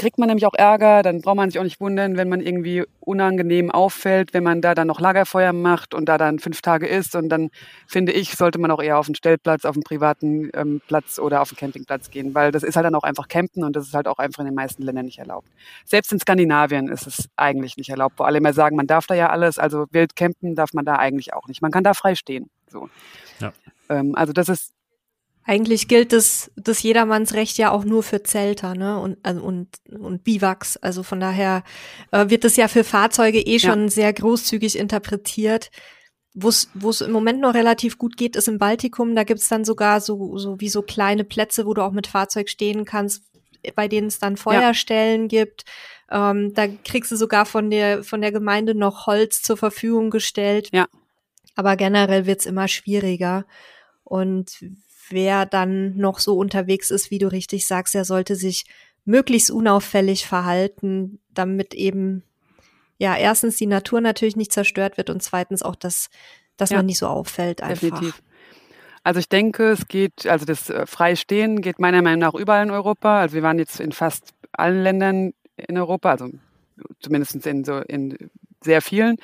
[0.00, 2.84] kriegt man nämlich auch Ärger, dann braucht man sich auch nicht wundern, wenn man irgendwie
[3.00, 7.14] unangenehm auffällt, wenn man da dann noch Lagerfeuer macht und da dann fünf Tage ist.
[7.14, 7.50] Und dann
[7.86, 11.42] finde ich, sollte man auch eher auf einen Stellplatz, auf einen privaten ähm, Platz oder
[11.42, 13.94] auf einen Campingplatz gehen, weil das ist halt dann auch einfach Campen und das ist
[13.94, 15.48] halt auch einfach in den meisten Ländern nicht erlaubt.
[15.84, 19.14] Selbst in Skandinavien ist es eigentlich nicht erlaubt, wo alle immer sagen, man darf da
[19.14, 21.60] ja alles, also wild campen darf man da eigentlich auch nicht.
[21.60, 22.48] Man kann da frei stehen.
[22.68, 22.88] So.
[23.38, 23.52] Ja.
[23.90, 24.72] Ähm, also das ist
[25.44, 28.98] eigentlich gilt das, das Jedermannsrecht ja auch nur für Zelter, ne?
[28.98, 30.76] Und, also, und, und Biwaks.
[30.76, 31.64] Also von daher
[32.12, 33.88] äh, wird das ja für Fahrzeuge eh schon ja.
[33.88, 35.70] sehr großzügig interpretiert.
[36.32, 39.16] Wo es im Moment noch relativ gut geht, ist im Baltikum.
[39.16, 42.48] Da gibt's dann sogar so, so wie so kleine Plätze, wo du auch mit Fahrzeug
[42.48, 43.24] stehen kannst,
[43.74, 45.44] bei denen es dann Feuerstellen ja.
[45.44, 45.64] gibt.
[46.08, 50.68] Ähm, da kriegst du sogar von der, von der Gemeinde noch Holz zur Verfügung gestellt.
[50.72, 50.86] Ja.
[51.56, 53.44] Aber generell wird's immer schwieriger.
[54.04, 54.64] Und
[55.10, 58.64] wer dann noch so unterwegs ist, wie du richtig sagst, er sollte sich
[59.04, 62.22] möglichst unauffällig verhalten, damit eben
[62.98, 66.10] ja erstens die Natur natürlich nicht zerstört wird und zweitens auch, dass,
[66.56, 67.80] dass ja, man nicht so auffällt einfach.
[67.80, 68.22] Definitiv.
[69.02, 72.70] Also ich denke, es geht, also das äh, Freistehen geht meiner Meinung nach überall in
[72.70, 73.20] Europa.
[73.20, 76.28] Also wir waren jetzt in fast allen Ländern in Europa, also
[77.00, 78.30] zumindest in so in
[78.62, 79.16] sehr vielen.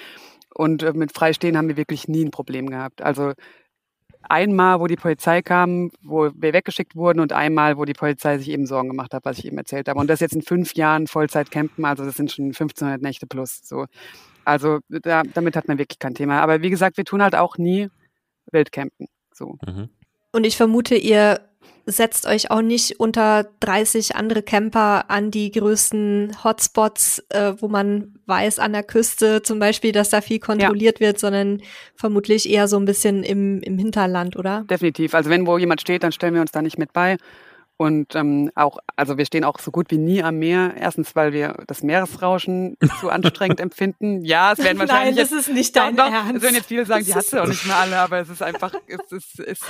[0.54, 3.02] Und äh, mit Freistehen haben wir wirklich nie ein Problem gehabt.
[3.02, 3.34] Also
[4.30, 8.50] einmal, wo die Polizei kam, wo wir weggeschickt wurden und einmal, wo die Polizei sich
[8.50, 9.98] eben Sorgen gemacht hat, was ich eben erzählt habe.
[9.98, 13.60] Und das jetzt in fünf Jahren Vollzeit-Campen, also das sind schon 1500 Nächte plus.
[13.62, 13.86] So.
[14.44, 16.40] Also da, damit hat man wirklich kein Thema.
[16.40, 17.88] Aber wie gesagt, wir tun halt auch nie
[18.52, 19.08] Wildcampen.
[19.32, 19.58] So.
[19.66, 19.88] Mhm.
[20.36, 21.40] Und ich vermute, ihr
[21.86, 28.18] setzt euch auch nicht unter 30 andere Camper an die größten Hotspots, äh, wo man
[28.26, 31.06] weiß an der Küste zum Beispiel, dass da viel kontrolliert ja.
[31.06, 31.62] wird, sondern
[31.94, 34.66] vermutlich eher so ein bisschen im, im Hinterland, oder?
[34.68, 35.14] Definitiv.
[35.14, 37.16] Also wenn wo jemand steht, dann stellen wir uns da nicht mit bei.
[37.78, 40.74] Und ähm, auch, also wir stehen auch so gut wie nie am Meer.
[40.78, 44.24] Erstens, weil wir das Meeresrauschen zu anstrengend empfinden.
[44.24, 45.16] Ja, es werden wahrscheinlich.
[45.16, 46.36] Nein, das ist nicht dein doch, Ernst.
[46.36, 48.42] Es werden jetzt viele sagen, die hast du auch nicht mehr alle, aber es ist
[48.42, 49.60] einfach, es ist, es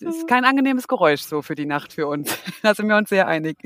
[0.00, 2.36] ist kein angenehmes Geräusch so für die Nacht für uns.
[2.62, 3.56] Da sind wir uns sehr einig.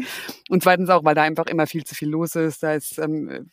[0.51, 2.63] Und zweitens auch, weil da einfach immer viel zu viel los ist.
[2.63, 3.51] Da ist, ähm,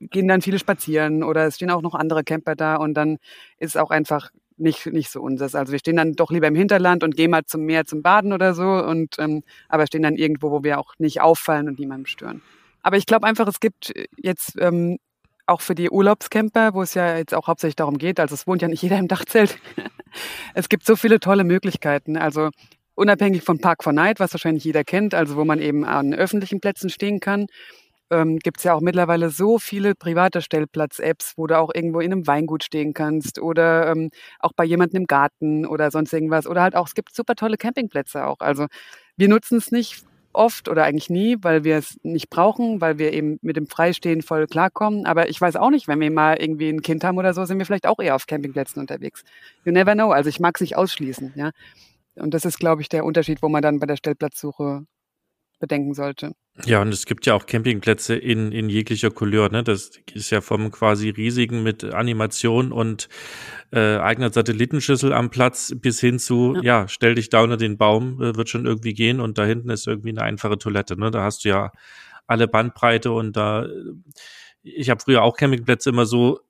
[0.00, 3.18] gehen dann viele spazieren oder es stehen auch noch andere Camper da und dann
[3.58, 5.54] ist auch einfach nicht, nicht so unseres.
[5.54, 8.32] Also wir stehen dann doch lieber im Hinterland und gehen mal zum Meer zum Baden
[8.32, 12.06] oder so und ähm, aber stehen dann irgendwo, wo wir auch nicht auffallen und niemanden
[12.06, 12.42] stören.
[12.82, 14.98] Aber ich glaube einfach, es gibt jetzt ähm,
[15.46, 18.62] auch für die Urlaubscamper, wo es ja jetzt auch hauptsächlich darum geht, also es wohnt
[18.62, 19.58] ja nicht jeder im Dachzelt.
[20.54, 22.16] es gibt so viele tolle Möglichkeiten.
[22.16, 22.50] Also
[22.94, 26.60] unabhängig von Park for Night, was wahrscheinlich jeder kennt, also wo man eben an öffentlichen
[26.60, 27.46] Plätzen stehen kann,
[28.14, 32.12] ähm, gibt es ja auch mittlerweile so viele private Stellplatz-Apps, wo du auch irgendwo in
[32.12, 36.46] einem Weingut stehen kannst oder ähm, auch bei jemandem im Garten oder sonst irgendwas.
[36.46, 38.40] Oder halt auch, es gibt super tolle Campingplätze auch.
[38.40, 38.66] Also
[39.16, 43.12] wir nutzen es nicht oft oder eigentlich nie, weil wir es nicht brauchen, weil wir
[43.12, 45.06] eben mit dem Freistehen voll klarkommen.
[45.06, 47.58] Aber ich weiß auch nicht, wenn wir mal irgendwie ein Kind haben oder so, sind
[47.58, 49.22] wir vielleicht auch eher auf Campingplätzen unterwegs.
[49.64, 50.10] You never know.
[50.10, 51.50] Also ich mag es nicht ausschließen, ja.
[52.16, 54.84] Und das ist, glaube ich, der Unterschied, wo man dann bei der Stellplatzsuche
[55.58, 56.32] bedenken sollte.
[56.66, 59.50] Ja, und es gibt ja auch Campingplätze in, in jeglicher Couleur.
[59.50, 59.64] Ne?
[59.64, 63.08] Das ist ja vom quasi riesigen mit Animation und
[63.72, 67.76] äh, eigener Satellitenschüssel am Platz bis hin zu, ja, ja stell dich da unter den
[67.76, 70.98] Baum, äh, wird schon irgendwie gehen und da hinten ist irgendwie eine einfache Toilette.
[70.98, 71.10] Ne?
[71.10, 71.72] Da hast du ja
[72.28, 73.66] alle Bandbreite und da,
[74.62, 76.40] ich habe früher auch Campingplätze immer so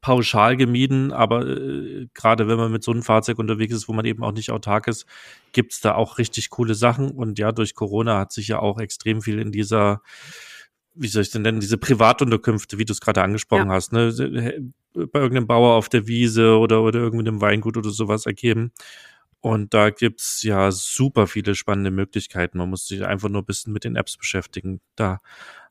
[0.00, 4.04] pauschal gemieden, aber äh, gerade wenn man mit so einem Fahrzeug unterwegs ist, wo man
[4.04, 5.06] eben auch nicht autark ist,
[5.52, 7.10] gibt's da auch richtig coole Sachen.
[7.10, 10.00] Und ja, durch Corona hat sich ja auch extrem viel in dieser,
[10.94, 13.74] wie soll ich denn nennen, diese Privatunterkünfte, wie du es gerade angesprochen ja.
[13.74, 14.12] hast, ne,
[14.94, 18.72] bei irgendeinem Bauer auf der Wiese oder, oder irgendeinem Weingut oder sowas ergeben.
[19.40, 22.58] Und da gibt's ja super viele spannende Möglichkeiten.
[22.58, 24.80] Man muss sich einfach nur ein bisschen mit den Apps beschäftigen.
[24.96, 25.20] Da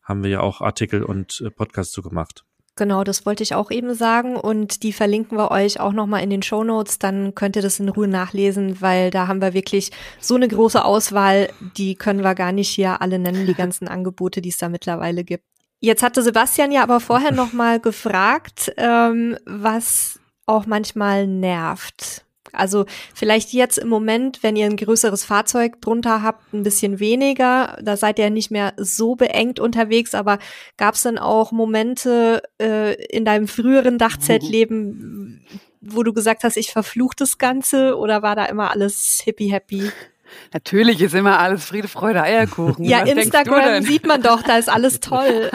[0.01, 2.45] haben wir ja auch Artikel und äh, Podcasts zu gemacht.
[2.79, 6.29] Genau, das wollte ich auch eben sagen und die verlinken wir euch auch nochmal in
[6.29, 9.91] den Show Notes, dann könnt ihr das in Ruhe nachlesen, weil da haben wir wirklich
[10.21, 14.39] so eine große Auswahl, die können wir gar nicht hier alle nennen, die ganzen Angebote,
[14.39, 15.43] die es da mittlerweile gibt.
[15.81, 22.23] Jetzt hatte Sebastian ja aber vorher nochmal gefragt, ähm, was auch manchmal nervt.
[22.53, 27.77] Also vielleicht jetzt im Moment, wenn ihr ein größeres Fahrzeug drunter habt, ein bisschen weniger.
[27.81, 30.15] Da seid ihr nicht mehr so beengt unterwegs.
[30.15, 30.39] Aber
[30.77, 35.45] gab es denn auch Momente äh, in deinem früheren Dachzeltleben,
[35.81, 37.97] wo du gesagt hast, ich verfluche das Ganze?
[37.97, 39.91] Oder war da immer alles hippie happy?
[40.53, 42.85] Natürlich ist immer alles Friede, Freude, Eierkuchen.
[42.85, 45.49] ja, Was Instagram sieht man doch, da ist alles toll.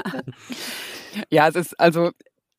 [1.30, 2.10] ja, es ist also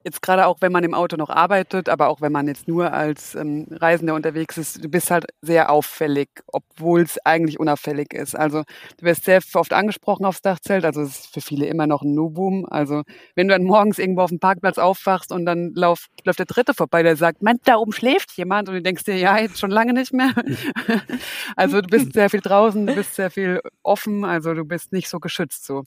[0.05, 2.93] jetzt gerade auch, wenn man im Auto noch arbeitet, aber auch wenn man jetzt nur
[2.93, 8.35] als ähm, Reisender unterwegs ist, du bist halt sehr auffällig, obwohl es eigentlich unauffällig ist.
[8.35, 8.63] Also
[8.97, 12.13] du wirst sehr oft angesprochen aufs Dachzelt, also es ist für viele immer noch ein
[12.13, 12.67] No-Boom.
[12.69, 13.01] Also
[13.33, 16.75] wenn du dann morgens irgendwo auf dem Parkplatz aufwachst und dann lauf, läuft der Dritte
[16.75, 19.71] vorbei, der sagt, Mann, da oben schläft jemand und du denkst dir, ja, jetzt schon
[19.71, 20.33] lange nicht mehr.
[21.55, 25.09] also du bist sehr viel draußen, du bist sehr viel offen, also du bist nicht
[25.09, 25.83] so geschützt so.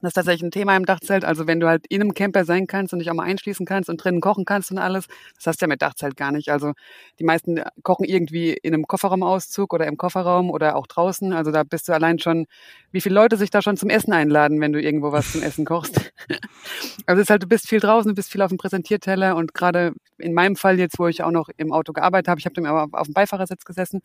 [0.00, 1.24] Das ist tatsächlich ein Thema im Dachzelt.
[1.24, 3.90] Also wenn du halt in einem Camper sein kannst und dich auch mal einschließen kannst
[3.90, 5.06] und drinnen kochen kannst und alles,
[5.36, 6.50] das hast du ja mit Dachzelt gar nicht.
[6.50, 6.72] Also
[7.18, 11.32] die meisten kochen irgendwie in einem Kofferraumauszug oder im Kofferraum oder auch draußen.
[11.32, 12.46] Also da bist du allein schon,
[12.92, 15.64] wie viele Leute sich da schon zum Essen einladen, wenn du irgendwo was zum Essen
[15.64, 16.12] kochst.
[17.06, 19.52] also es ist halt, du bist viel draußen, du bist viel auf dem Präsentierteller und
[19.52, 22.54] gerade in meinem Fall jetzt, wo ich auch noch im Auto gearbeitet habe, ich habe
[22.54, 24.00] dann aber auf dem Beifahrersitz gesessen,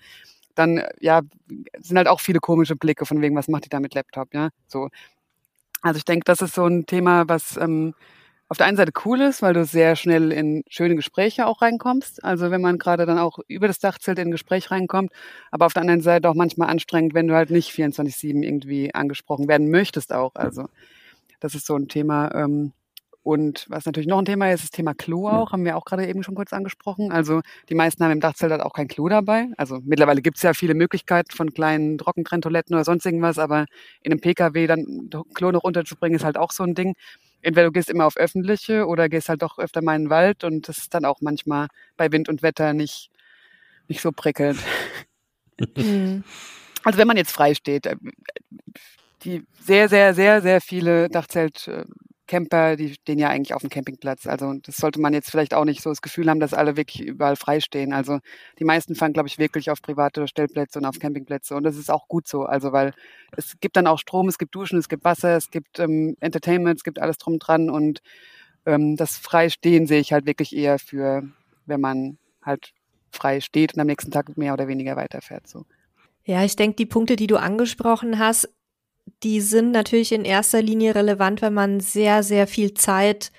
[0.55, 1.21] dann ja
[1.79, 4.49] sind halt auch viele komische Blicke von wegen, was macht die da mit Laptop, ja?
[4.67, 4.89] So
[5.83, 7.93] also ich denke, das ist so ein Thema, was ähm,
[8.47, 12.23] auf der einen Seite cool ist, weil du sehr schnell in schöne Gespräche auch reinkommst.
[12.23, 15.11] Also wenn man gerade dann auch über das Dachzelt in ein Gespräch reinkommt,
[15.51, 19.47] aber auf der anderen Seite auch manchmal anstrengend, wenn du halt nicht 24-7 irgendwie angesprochen
[19.47, 20.35] werden möchtest auch.
[20.35, 20.67] Also
[21.39, 22.73] das ist so ein Thema, ähm,
[23.23, 26.05] und was natürlich noch ein Thema ist, das Thema Klo auch, haben wir auch gerade
[26.05, 27.11] eben schon kurz angesprochen.
[27.11, 29.47] Also die meisten haben im Dachzelt halt auch kein Klo dabei.
[29.55, 33.65] Also mittlerweile gibt es ja viele Möglichkeiten von kleinen Trockentrenntoiletten oder sonst irgendwas, aber
[34.01, 36.95] in einem Pkw dann Klo noch unterzubringen, ist halt auch so ein Ding.
[37.41, 40.43] Entweder du gehst immer auf öffentliche oder gehst halt doch öfter mal in den Wald
[40.43, 43.09] und das ist dann auch manchmal bei Wind und Wetter nicht,
[43.87, 44.59] nicht so prickelnd.
[45.77, 46.23] Mhm.
[46.83, 47.95] Also wenn man jetzt frei steht, äh,
[49.23, 51.85] die sehr, sehr, sehr, sehr viele Dachzelt äh,
[52.27, 54.27] Camper, die stehen ja eigentlich auf dem Campingplatz.
[54.27, 57.05] Also das sollte man jetzt vielleicht auch nicht so das Gefühl haben, dass alle wirklich
[57.05, 57.91] überall frei stehen.
[57.93, 58.19] Also
[58.59, 61.55] die meisten fahren, glaube ich, wirklich auf private Stellplätze und auf Campingplätze.
[61.55, 62.43] Und das ist auch gut so.
[62.43, 62.93] Also weil
[63.35, 66.77] es gibt dann auch Strom, es gibt Duschen, es gibt Wasser, es gibt ähm, Entertainment,
[66.77, 67.69] es gibt alles drum dran.
[67.69, 68.01] Und
[68.65, 71.23] ähm, das Freistehen sehe ich halt wirklich eher für,
[71.65, 72.73] wenn man halt
[73.11, 75.47] frei steht und am nächsten Tag mehr oder weniger weiterfährt.
[75.47, 75.65] So.
[76.25, 78.49] Ja, ich denke, die Punkte, die du angesprochen hast,
[79.23, 83.31] die sind natürlich in erster Linie relevant, wenn man sehr, sehr viel Zeit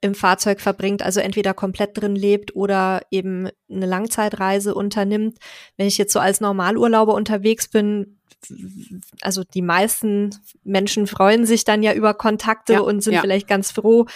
[0.00, 5.38] im Fahrzeug verbringt, also entweder komplett drin lebt oder eben eine Langzeitreise unternimmt.
[5.76, 8.18] Wenn ich jetzt so als Normalurlauber unterwegs bin,
[9.20, 10.30] also die meisten
[10.62, 13.20] Menschen freuen sich dann ja über Kontakte ja, und sind ja.
[13.20, 14.06] vielleicht ganz froh,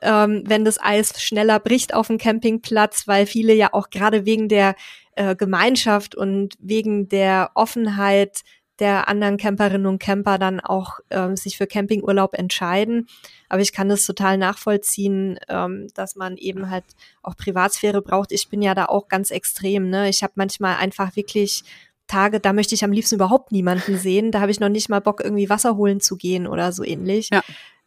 [0.00, 4.48] ähm, wenn das Eis schneller bricht auf dem Campingplatz, weil viele ja auch gerade wegen
[4.48, 4.76] der
[5.16, 8.42] äh, Gemeinschaft und wegen der Offenheit
[8.78, 13.06] der anderen Camperinnen und Camper dann auch ähm, sich für Campingurlaub entscheiden.
[13.48, 16.84] Aber ich kann das total nachvollziehen, ähm, dass man eben halt
[17.22, 18.32] auch Privatsphäre braucht.
[18.32, 19.90] Ich bin ja da auch ganz extrem.
[19.90, 20.08] Ne?
[20.08, 21.64] Ich habe manchmal einfach wirklich
[22.06, 24.32] Tage, da möchte ich am liebsten überhaupt niemanden sehen.
[24.32, 27.28] Da habe ich noch nicht mal Bock, irgendwie Wasser holen zu gehen oder so ähnlich,
[27.30, 27.42] ja.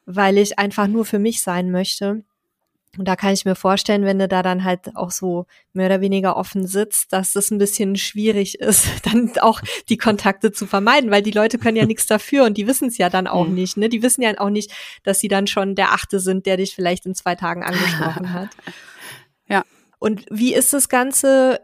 [0.05, 2.23] weil ich einfach nur für mich sein möchte.
[2.97, 6.01] Und da kann ich mir vorstellen, wenn du da dann halt auch so mehr oder
[6.01, 11.11] weniger offen sitzt, dass das ein bisschen schwierig ist, dann auch die Kontakte zu vermeiden,
[11.11, 13.55] weil die Leute können ja nichts dafür und die wissen es ja dann auch mhm.
[13.55, 13.77] nicht.
[13.77, 13.89] Ne?
[13.89, 14.71] Die wissen ja auch nicht,
[15.03, 18.49] dass sie dann schon der Achte sind, der dich vielleicht in zwei Tagen angesprochen hat.
[19.47, 19.63] Ja.
[19.99, 21.59] Und wie ist das Ganze,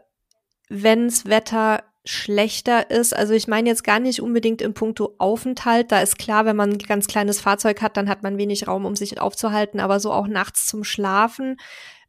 [0.68, 3.14] wenns Wetter schlechter ist.
[3.14, 5.92] Also ich meine jetzt gar nicht unbedingt im Punkto Aufenthalt.
[5.92, 8.84] Da ist klar, wenn man ein ganz kleines Fahrzeug hat, dann hat man wenig Raum,
[8.84, 9.78] um sich aufzuhalten.
[9.80, 11.58] Aber so auch nachts zum Schlafen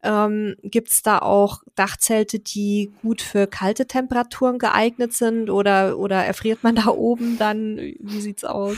[0.03, 6.25] ähm, gibt es da auch Dachzelte, die gut für kalte Temperaturen geeignet sind oder, oder
[6.25, 7.77] erfriert man da oben dann?
[7.77, 8.77] Wie sieht's aus?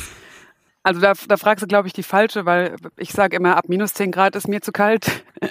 [0.86, 3.96] Also da, da fragst du, glaube ich, die falsche, weil ich sage immer, ab minus
[3.96, 5.24] 10 Grad ist mir zu kalt.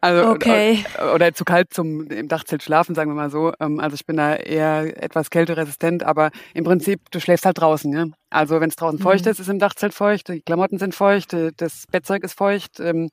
[0.00, 0.84] also okay.
[0.94, 3.52] oder, oder, zu kalt zum im Dachzelt schlafen, sagen wir mal so.
[3.58, 7.92] Ähm, also ich bin da eher etwas kälteresistent, aber im Prinzip, du schläfst halt draußen.
[7.92, 8.06] Ja?
[8.30, 9.02] Also wenn es draußen mhm.
[9.02, 12.78] feucht ist, ist im Dachzelt feucht, die Klamotten sind feucht, das Bettzeug ist feucht.
[12.78, 13.10] Ähm,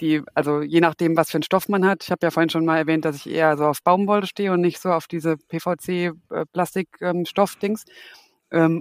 [0.00, 2.04] die, also je nachdem, was für einen Stoff man hat.
[2.04, 4.62] Ich habe ja vorhin schon mal erwähnt, dass ich eher so auf Baumwolle stehe und
[4.62, 7.84] nicht so auf diese PVC-Plastik-Stoff-Dings.
[7.86, 7.92] Ähm,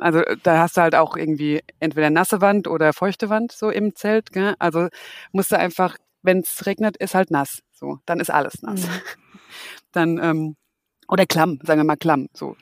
[0.02, 3.70] also äh, da hast du halt auch irgendwie entweder nasse Wand oder feuchte Wand so
[3.70, 4.32] im Zelt.
[4.32, 4.56] Gell?
[4.60, 4.88] Also
[5.32, 7.60] musst du einfach, wenn es regnet, ist halt nass.
[7.72, 8.84] So, dann ist alles nass.
[8.84, 8.90] Mhm.
[9.92, 10.56] Dann ähm,
[11.08, 12.30] oder klamm, sagen wir mal klamm.
[12.34, 12.56] So.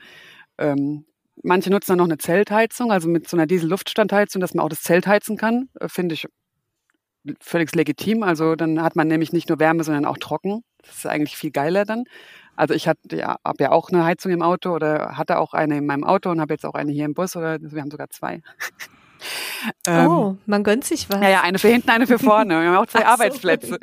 [0.57, 1.05] Ähm,
[1.41, 4.81] manche nutzen dann noch eine Zeltheizung, also mit so einer Diesel-Luftstandheizung, dass man auch das
[4.81, 5.69] Zelt heizen kann.
[5.79, 6.27] Äh, Finde ich
[7.39, 8.23] völlig legitim.
[8.23, 10.63] Also dann hat man nämlich nicht nur Wärme, sondern auch trocken.
[10.83, 12.03] Das ist eigentlich viel geiler dann.
[12.61, 15.79] Also ich hatte ja, habe ja auch eine Heizung im Auto oder hatte auch eine
[15.79, 18.11] in meinem Auto und habe jetzt auch eine hier im Bus oder wir haben sogar
[18.11, 18.43] zwei.
[19.87, 21.21] ähm, oh, man gönnt sich was.
[21.21, 22.61] Ja, ja, eine für hinten, eine für vorne.
[22.61, 23.79] Wir haben auch zwei Arbeitsplätze.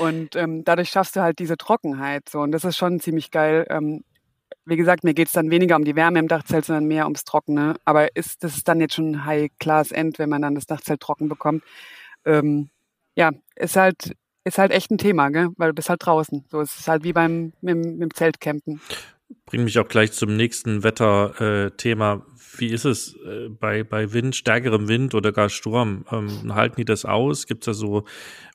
[0.00, 2.28] Und ähm, dadurch schaffst du halt diese Trockenheit.
[2.28, 2.40] So.
[2.40, 3.64] Und das ist schon ziemlich geil.
[3.70, 4.02] Ähm,
[4.64, 7.22] wie gesagt, mir geht es dann weniger um die Wärme im Dachzelt, sondern mehr ums
[7.22, 7.76] Trockene.
[7.84, 11.62] Aber ist, das ist dann jetzt schon High-Class-End, wenn man dann das Dachzelt trocken bekommt
[12.24, 12.70] ähm,
[13.16, 14.14] ja, ist halt,
[14.44, 15.48] ist halt echt ein Thema, gell?
[15.56, 16.44] weil du bist halt draußen.
[16.50, 18.80] So, es ist halt wie beim mit, mit dem Zeltcampen.
[19.46, 22.14] Bringt mich auch gleich zum nächsten Wetterthema.
[22.14, 22.20] Äh,
[22.58, 26.04] wie ist es äh, bei, bei Wind, stärkerem Wind oder gar Sturm?
[26.12, 27.46] Ähm, halten die das aus?
[27.46, 28.04] Gibt es da so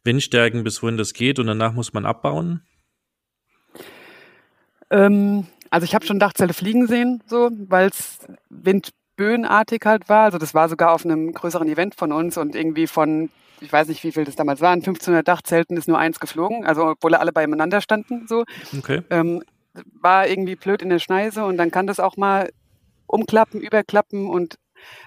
[0.04, 2.62] Windstärken, bis wohin das geht und danach muss man abbauen?
[4.90, 8.20] Ähm, also ich habe schon Dachzelte fliegen sehen, so, weil es
[8.50, 10.26] windböenartig halt war.
[10.26, 13.30] Also das war sogar auf einem größeren Event von uns und irgendwie von
[13.62, 16.88] ich weiß nicht, wie viel das damals waren, 1500 Dachzelten ist nur eins geflogen, also
[16.88, 18.44] obwohl alle beieinander standen, so.
[18.78, 19.02] Okay.
[19.10, 19.44] Ähm,
[19.94, 22.50] war irgendwie blöd in der Schneise und dann kann das auch mal
[23.08, 24.56] umklappen, überklappen und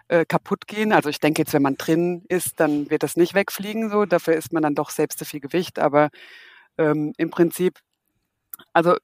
[0.08, 0.92] äh, kaputt gehen.
[0.92, 4.04] Also ich denke jetzt, wenn man drin ist, dann wird das nicht wegfliegen, so.
[4.04, 6.10] Dafür ist man dann doch selbst zu viel Gewicht, aber
[6.78, 7.78] ähm, im Prinzip,
[8.72, 8.96] also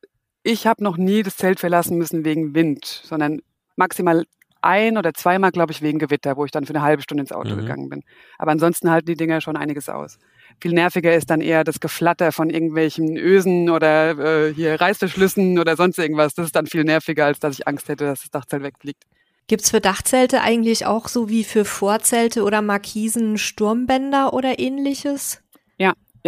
[0.43, 3.41] ich habe noch nie das Zelt verlassen müssen wegen Wind, sondern
[3.77, 4.25] maximal
[4.69, 7.33] ein oder zweimal, glaube ich, wegen Gewitter, wo ich dann für eine halbe Stunde ins
[7.33, 7.61] Auto mhm.
[7.61, 8.03] gegangen bin.
[8.39, 10.19] Aber ansonsten halten die Dinger schon einiges aus.
[10.61, 15.77] Viel nerviger ist dann eher das Geflatter von irgendwelchen Ösen oder äh, hier Reißverschlüssen oder
[15.77, 16.35] sonst irgendwas.
[16.35, 19.05] Das ist dann viel nerviger, als dass ich Angst hätte, dass das Dachzelt wegfliegt.
[19.47, 25.43] Gibt's für Dachzelte eigentlich auch so wie für Vorzelte oder Markisen Sturmbänder oder ähnliches?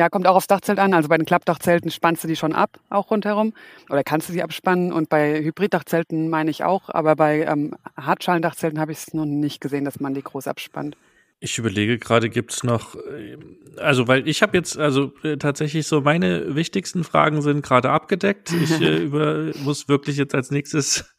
[0.01, 0.95] Ja, kommt auch aufs Dachzelt an.
[0.95, 3.53] Also bei den Klappdachzelten spannst du die schon ab, auch rundherum.
[3.91, 4.95] Oder kannst du sie abspannen.
[4.95, 6.89] Und bei Hybriddachzelten meine ich auch.
[6.89, 10.97] Aber bei ähm, Hartschalendachzelten habe ich es noch nicht gesehen, dass man die groß abspannt.
[11.39, 13.37] Ich überlege gerade, gibt's noch, äh,
[13.77, 18.55] also weil ich habe jetzt, also äh, tatsächlich so meine wichtigsten Fragen sind gerade abgedeckt.
[18.55, 21.15] Ich äh, über, muss wirklich jetzt als nächstes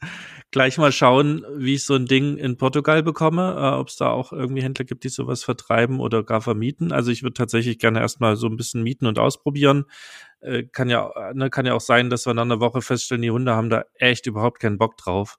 [0.51, 4.09] gleich mal schauen, wie ich so ein Ding in Portugal bekomme, äh, ob es da
[4.09, 6.91] auch irgendwie Händler gibt, die sowas vertreiben oder gar vermieten.
[6.91, 9.85] Also ich würde tatsächlich gerne erstmal so ein bisschen mieten und ausprobieren.
[10.41, 13.31] Äh, kann ja, ne, kann ja auch sein, dass wir nach einer Woche feststellen, die
[13.31, 15.37] Hunde haben da echt überhaupt keinen Bock drauf.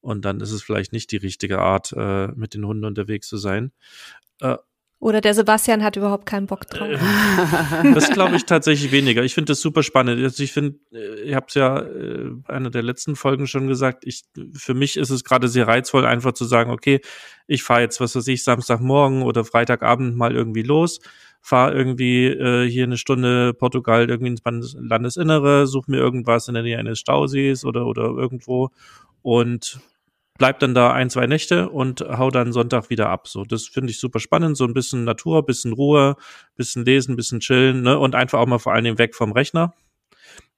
[0.00, 3.36] Und dann ist es vielleicht nicht die richtige Art, äh, mit den Hunden unterwegs zu
[3.36, 3.72] sein.
[5.00, 6.88] Äh, oder der Sebastian hat überhaupt keinen Bock drauf.
[7.94, 9.22] Das glaube ich tatsächlich weniger.
[9.22, 10.22] Ich finde das super spannend.
[10.22, 14.04] Also ich finde, äh, ich habe es ja äh, einer der letzten Folgen schon gesagt,
[14.06, 14.24] ich,
[14.54, 17.00] für mich ist es gerade sehr reizvoll, einfach zu sagen, okay,
[17.46, 21.00] ich fahre jetzt, was weiß ich, Samstagmorgen oder Freitagabend mal irgendwie los,
[21.40, 26.62] fahre irgendwie äh, hier eine Stunde Portugal irgendwie ins Landesinnere, suche mir irgendwas in der
[26.62, 28.70] Nähe eines Stausees oder, oder irgendwo
[29.22, 29.80] und
[30.40, 33.28] bleib dann da ein, zwei Nächte und hau dann Sonntag wieder ab.
[33.28, 34.56] So, das finde ich super spannend.
[34.56, 36.16] So ein bisschen Natur, bisschen Ruhe,
[36.56, 37.98] bisschen lesen, bisschen chillen, ne?
[37.98, 39.74] Und einfach auch mal vor allen Dingen weg vom Rechner.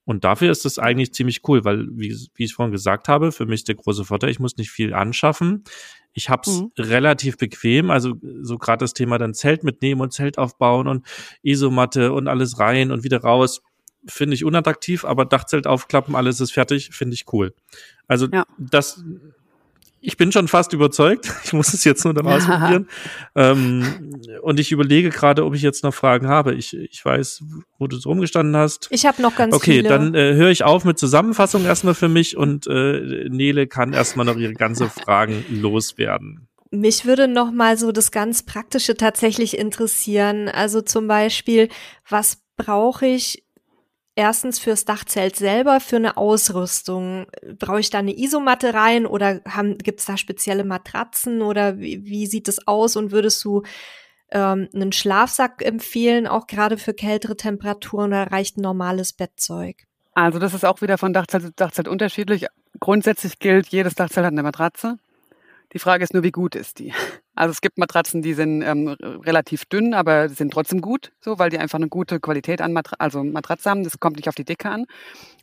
[0.04, 3.44] Und dafür ist das eigentlich ziemlich cool, weil, wie, wie ich vorhin gesagt habe, für
[3.44, 5.64] mich der große Vorteil, ich muss nicht viel anschaffen.
[6.12, 6.70] Ich hab's mhm.
[6.78, 11.04] relativ bequem, also so gerade das Thema dann Zelt mitnehmen und Zelt aufbauen und
[11.42, 13.62] Isomatte und alles rein und wieder raus,
[14.06, 17.52] finde ich unattraktiv, aber Dachzelt aufklappen, alles ist fertig, finde ich cool.
[18.06, 18.44] Also ja.
[18.58, 19.02] das
[20.02, 21.32] ich bin schon fast überzeugt.
[21.44, 22.88] Ich muss es jetzt nur noch ausprobieren.
[23.34, 26.54] ähm, und ich überlege gerade, ob ich jetzt noch Fragen habe.
[26.54, 27.44] Ich, ich weiß,
[27.78, 28.88] wo du so rumgestanden hast.
[28.90, 29.88] Ich habe noch ganz okay, viele.
[29.88, 33.92] Okay, dann äh, höre ich auf mit Zusammenfassung erstmal für mich und äh, Nele kann
[33.92, 36.48] erstmal noch ihre ganze Fragen loswerden.
[36.70, 40.48] Mich würde noch mal so das ganz Praktische tatsächlich interessieren.
[40.48, 41.68] Also zum Beispiel,
[42.08, 43.44] was brauche ich
[44.14, 47.26] erstens fürs Dachzelt selber, für eine Ausrüstung.
[47.58, 49.40] Brauche ich da eine Isomatte rein oder
[49.78, 53.62] gibt es da spezielle Matratzen oder wie, wie sieht es aus und würdest du
[54.30, 59.84] ähm, einen Schlafsack empfehlen, auch gerade für kältere Temperaturen oder reicht ein normales Bettzeug?
[60.14, 62.46] Also das ist auch wieder von Dachzelt zu Dachzelt unterschiedlich.
[62.80, 64.98] Grundsätzlich gilt, jedes Dachzelt hat eine Matratze.
[65.72, 66.92] Die Frage ist nur, wie gut ist die?
[67.34, 71.48] Also es gibt Matratzen, die sind ähm, relativ dünn, aber sind trotzdem gut, so, weil
[71.48, 73.84] die einfach eine gute Qualität an Matra also Matratze haben.
[73.84, 74.84] Das kommt nicht auf die Dicke an.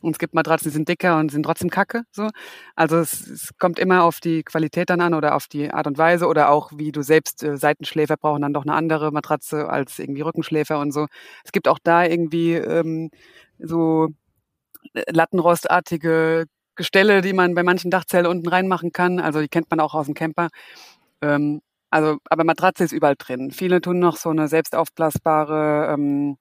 [0.00, 2.28] Und es gibt Matratzen, die sind dicker und sind trotzdem kacke, so.
[2.76, 5.98] Also es, es kommt immer auf die Qualität dann an oder auf die Art und
[5.98, 9.98] Weise oder auch wie du selbst äh, Seitenschläfer brauchen dann doch eine andere Matratze als
[9.98, 11.06] irgendwie Rückenschläfer und so.
[11.44, 13.10] Es gibt auch da irgendwie ähm,
[13.58, 14.08] so
[14.94, 19.20] äh, lattenrostartige Gestelle, die man bei manchen Dachzellen unten reinmachen kann.
[19.20, 20.48] Also die kennt man auch aus dem Camper.
[21.22, 21.60] Ähm,
[21.90, 23.50] also, aber Matratze ist überall drin.
[23.50, 26.36] Viele tun noch so eine selbst aufblasbare ähm,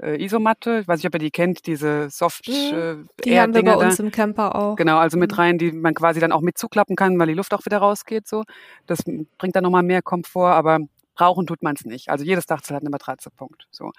[0.00, 0.80] äh, Isomatte.
[0.80, 2.54] Ich weiß nicht, ob ihr die kennt, diese Soft mhm.
[2.54, 4.76] äh, Die haben wir bei uns im Camper auch.
[4.76, 5.36] Genau, also mit mhm.
[5.36, 8.26] rein, die man quasi dann auch mit zuklappen kann, weil die Luft auch wieder rausgeht.
[8.26, 8.44] So,
[8.86, 9.04] das
[9.38, 10.78] bringt dann nochmal mehr Komfort, aber
[11.14, 12.10] brauchen tut man es nicht.
[12.10, 13.30] Also jedes Dachzelt hat eine Matratze.
[13.30, 13.66] Punkt.
[13.70, 13.92] So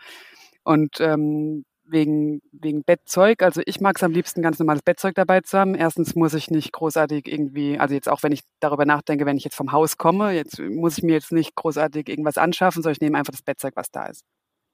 [0.67, 3.41] und ähm, wegen, wegen Bettzeug.
[3.43, 5.75] Also ich mag es am liebsten, ganz normales Bettzeug dabei zu haben.
[5.75, 9.43] Erstens muss ich nicht großartig irgendwie, also jetzt auch wenn ich darüber nachdenke, wenn ich
[9.43, 13.01] jetzt vom Haus komme, jetzt muss ich mir jetzt nicht großartig irgendwas anschaffen, sondern ich
[13.01, 14.23] nehme einfach das Bettzeug, was da ist.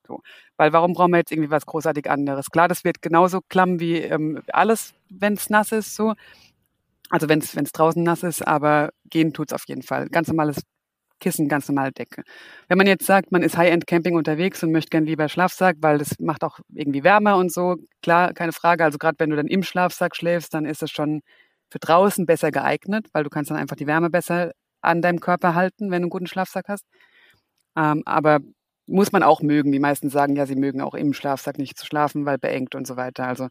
[0.08, 0.22] So.
[0.58, 2.50] Weil warum brauchen wir jetzt irgendwie was großartig anderes?
[2.52, 6.14] Klar, das wird genauso klamm wie ähm, alles, wenn es nass ist, so.
[7.10, 10.10] Also wenn es draußen nass ist, aber gehen tut's auf jeden Fall.
[10.10, 10.64] Ganz normales
[11.20, 12.24] Kissen, ganz normale Decke.
[12.68, 16.20] Wenn man jetzt sagt, man ist High-End-Camping unterwegs und möchte gern lieber Schlafsack, weil das
[16.20, 18.84] macht auch irgendwie wärmer und so, klar, keine Frage.
[18.84, 21.22] Also gerade wenn du dann im Schlafsack schläfst, dann ist es schon
[21.72, 24.52] für draußen besser geeignet, weil du kannst dann einfach die Wärme besser
[24.82, 26.86] an deinem Körper halten, wenn du einen guten Schlafsack hast.
[27.76, 28.40] Ähm, aber
[28.88, 29.72] muss man auch mögen.
[29.72, 32.86] Die meisten sagen ja, sie mögen auch im Schlafsack nicht zu schlafen, weil beengt und
[32.86, 33.28] so weiter.
[33.28, 33.48] Also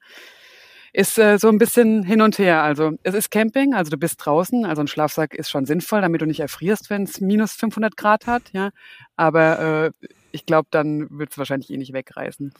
[0.93, 2.63] ist äh, so ein bisschen hin und her.
[2.63, 6.21] Also es ist Camping, also du bist draußen, also ein Schlafsack ist schon sinnvoll, damit
[6.21, 8.71] du nicht erfrierst, wenn es minus 500 Grad hat, ja.
[9.17, 12.53] Aber äh, ich glaube, dann wird es wahrscheinlich eh nicht wegreißen.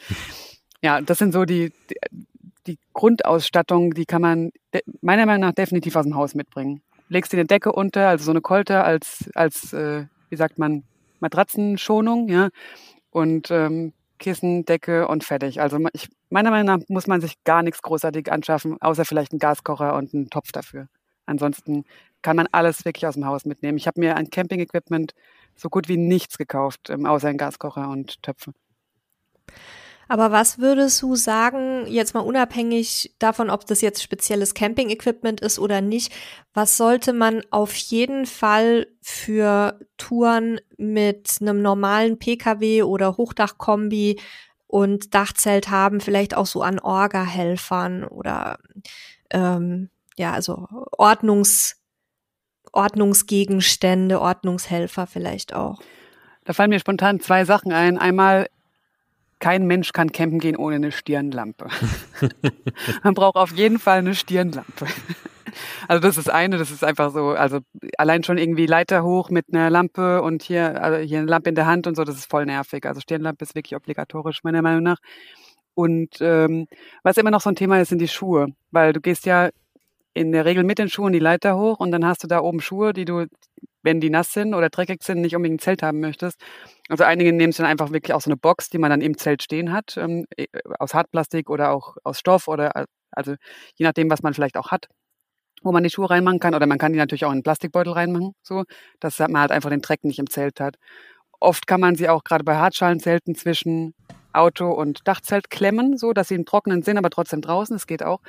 [0.82, 1.96] ja, das sind so die, die,
[2.66, 4.50] die Grundausstattung, die kann man
[5.00, 6.82] meiner Meinung nach definitiv aus dem Haus mitbringen.
[7.08, 10.84] Legst dir eine Decke unter, also so eine Kolter als, als äh, wie sagt man,
[11.20, 12.50] Matratzenschonung, ja.
[13.10, 15.60] Und ähm, Kissen, Decke und fertig.
[15.60, 19.38] Also ich, meiner Meinung nach muss man sich gar nichts großartig anschaffen, außer vielleicht einen
[19.38, 20.88] Gaskocher und einen Topf dafür.
[21.26, 21.84] Ansonsten
[22.22, 23.78] kann man alles wirklich aus dem Haus mitnehmen.
[23.78, 25.14] Ich habe mir ein Camping-Equipment
[25.56, 28.52] so gut wie nichts gekauft, ähm, außer einen Gaskocher und Töpfe.
[30.08, 35.58] Aber was würdest du sagen, jetzt mal unabhängig davon, ob das jetzt spezielles Camping-Equipment ist
[35.58, 36.12] oder nicht,
[36.52, 44.20] was sollte man auf jeden Fall für Touren mit einem normalen Pkw oder Hochdachkombi
[44.66, 48.58] und Dachzelt haben, vielleicht auch so an Orga-Helfern oder
[49.30, 51.76] ähm, ja, also Ordnungs,
[52.72, 55.80] Ordnungsgegenstände, Ordnungshelfer vielleicht auch.
[56.44, 57.98] Da fallen mir spontan zwei Sachen ein.
[57.98, 58.48] Einmal
[59.44, 61.68] kein Mensch kann campen gehen ohne eine Stirnlampe.
[63.02, 64.86] Man braucht auf jeden Fall eine Stirnlampe.
[65.86, 67.60] Also das ist eine, das ist einfach so, also
[67.96, 71.54] allein schon irgendwie Leiter hoch mit einer Lampe und hier, also hier eine Lampe in
[71.54, 72.84] der Hand und so, das ist voll nervig.
[72.86, 74.98] Also Stirnlampe ist wirklich obligatorisch, meiner Meinung nach.
[75.74, 76.66] Und ähm,
[77.04, 78.48] was immer noch so ein Thema ist, sind die Schuhe.
[78.72, 79.50] Weil du gehst ja
[80.12, 82.60] in der Regel mit den Schuhen die Leiter hoch und dann hast du da oben
[82.60, 83.26] Schuhe, die du,
[83.84, 86.40] wenn die nass sind oder dreckig sind, nicht unbedingt ein Zelt haben möchtest.
[86.88, 89.16] Also einige nehmen sich dann einfach wirklich auch so eine Box, die man dann im
[89.16, 90.46] Zelt stehen hat, ähm, äh,
[90.78, 93.34] aus Hartplastik oder auch aus Stoff oder also
[93.76, 94.88] je nachdem, was man vielleicht auch hat,
[95.62, 96.54] wo man die Schuhe reinmachen kann.
[96.54, 98.64] Oder man kann die natürlich auch in einen Plastikbeutel reinmachen, so,
[99.00, 100.76] dass man halt einfach den Dreck nicht im Zelt hat.
[101.40, 103.94] Oft kann man sie auch gerade bei Hartschalenzelten zwischen
[104.32, 107.74] Auto und Dachzelt klemmen, so dass sie im Trockenen sind, aber trotzdem draußen.
[107.76, 108.20] Das geht auch.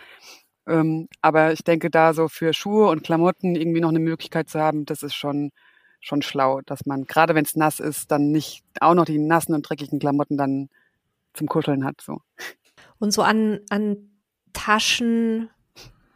[0.68, 4.60] Ähm, aber ich denke, da so für Schuhe und Klamotten irgendwie noch eine Möglichkeit zu
[4.60, 5.52] haben, das ist schon,
[6.02, 9.54] schon schlau, dass man, gerade wenn es nass ist, dann nicht auch noch die nassen
[9.54, 10.70] und dreckigen Klamotten dann
[11.34, 12.02] zum Kuscheln hat.
[12.02, 12.22] So.
[13.00, 13.98] Und so an, an
[14.54, 15.50] Taschen,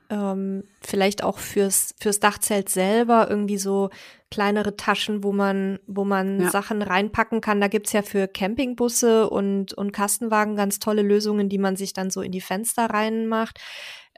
[0.10, 3.90] ähm, vielleicht auch fürs, fürs Dachzelt selber, irgendwie so
[4.32, 6.50] kleinere Taschen, wo man, wo man ja.
[6.50, 7.62] Sachen reinpacken kann.
[7.62, 12.10] Da gibt's ja für Campingbusse und, und Kastenwagen ganz tolle Lösungen, die man sich dann
[12.10, 13.60] so in die Fenster reinmacht.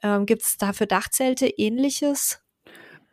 [0.03, 2.41] Ähm, Gibt es da für Dachzelte ähnliches?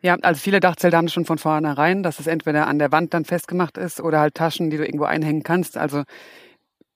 [0.01, 3.25] Ja, also viele Dachzelte haben schon von vornherein, dass es entweder an der Wand dann
[3.25, 5.77] festgemacht ist oder halt Taschen, die du irgendwo einhängen kannst.
[5.77, 6.03] Also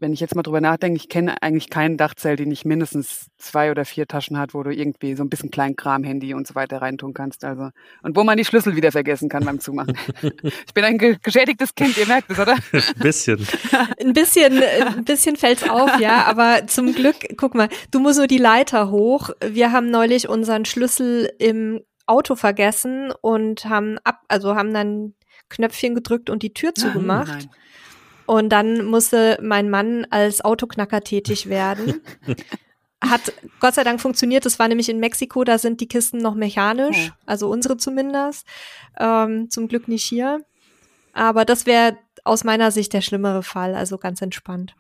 [0.04, 3.72] wenn ich jetzt mal drüber nachdenke, ich kenne eigentlich kein Dachzelt, die nicht mindestens zwei
[3.72, 6.82] oder vier Taschen hat, wo du irgendwie so ein bisschen Kleinkram, Handy und so weiter
[6.82, 7.46] reintun kannst.
[7.46, 7.70] Also
[8.02, 9.98] und wo man die Schlüssel wieder vergessen kann beim Zumachen.
[10.44, 12.56] ich bin ein geschädigtes Kind, ihr merkt es, oder?
[12.74, 13.48] ein bisschen.
[14.02, 16.26] ein bisschen, ein bisschen fällt's auf, ja.
[16.26, 19.30] Aber zum Glück, guck mal, du musst nur die Leiter hoch.
[19.42, 25.14] Wir haben neulich unseren Schlüssel im Auto vergessen und haben ab, also haben dann
[25.48, 27.30] Knöpfchen gedrückt und die Tür zugemacht.
[27.30, 27.50] Nein.
[28.34, 32.02] Und dann musste mein Mann als Autoknacker tätig werden.
[33.00, 34.44] Hat Gott sei Dank funktioniert.
[34.44, 37.16] Das war nämlich in Mexiko, da sind die Kisten noch mechanisch, oh.
[37.28, 38.48] also unsere zumindest.
[38.98, 40.44] Ähm, zum Glück nicht hier.
[41.14, 44.74] Aber das wäre aus meiner Sicht der schlimmere Fall, also ganz entspannt.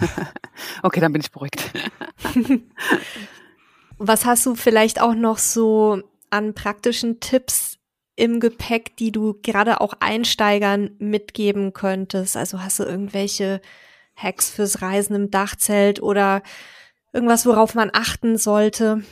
[0.82, 1.72] okay, dann bin ich beruhigt.
[3.96, 7.78] Was hast du vielleicht auch noch so an praktischen Tipps
[8.16, 12.36] im Gepäck, die du gerade auch Einsteigern mitgeben könntest?
[12.36, 13.60] Also hast du irgendwelche
[14.16, 16.42] Hacks fürs Reisen im Dachzelt oder
[17.12, 19.02] irgendwas, worauf man achten sollte?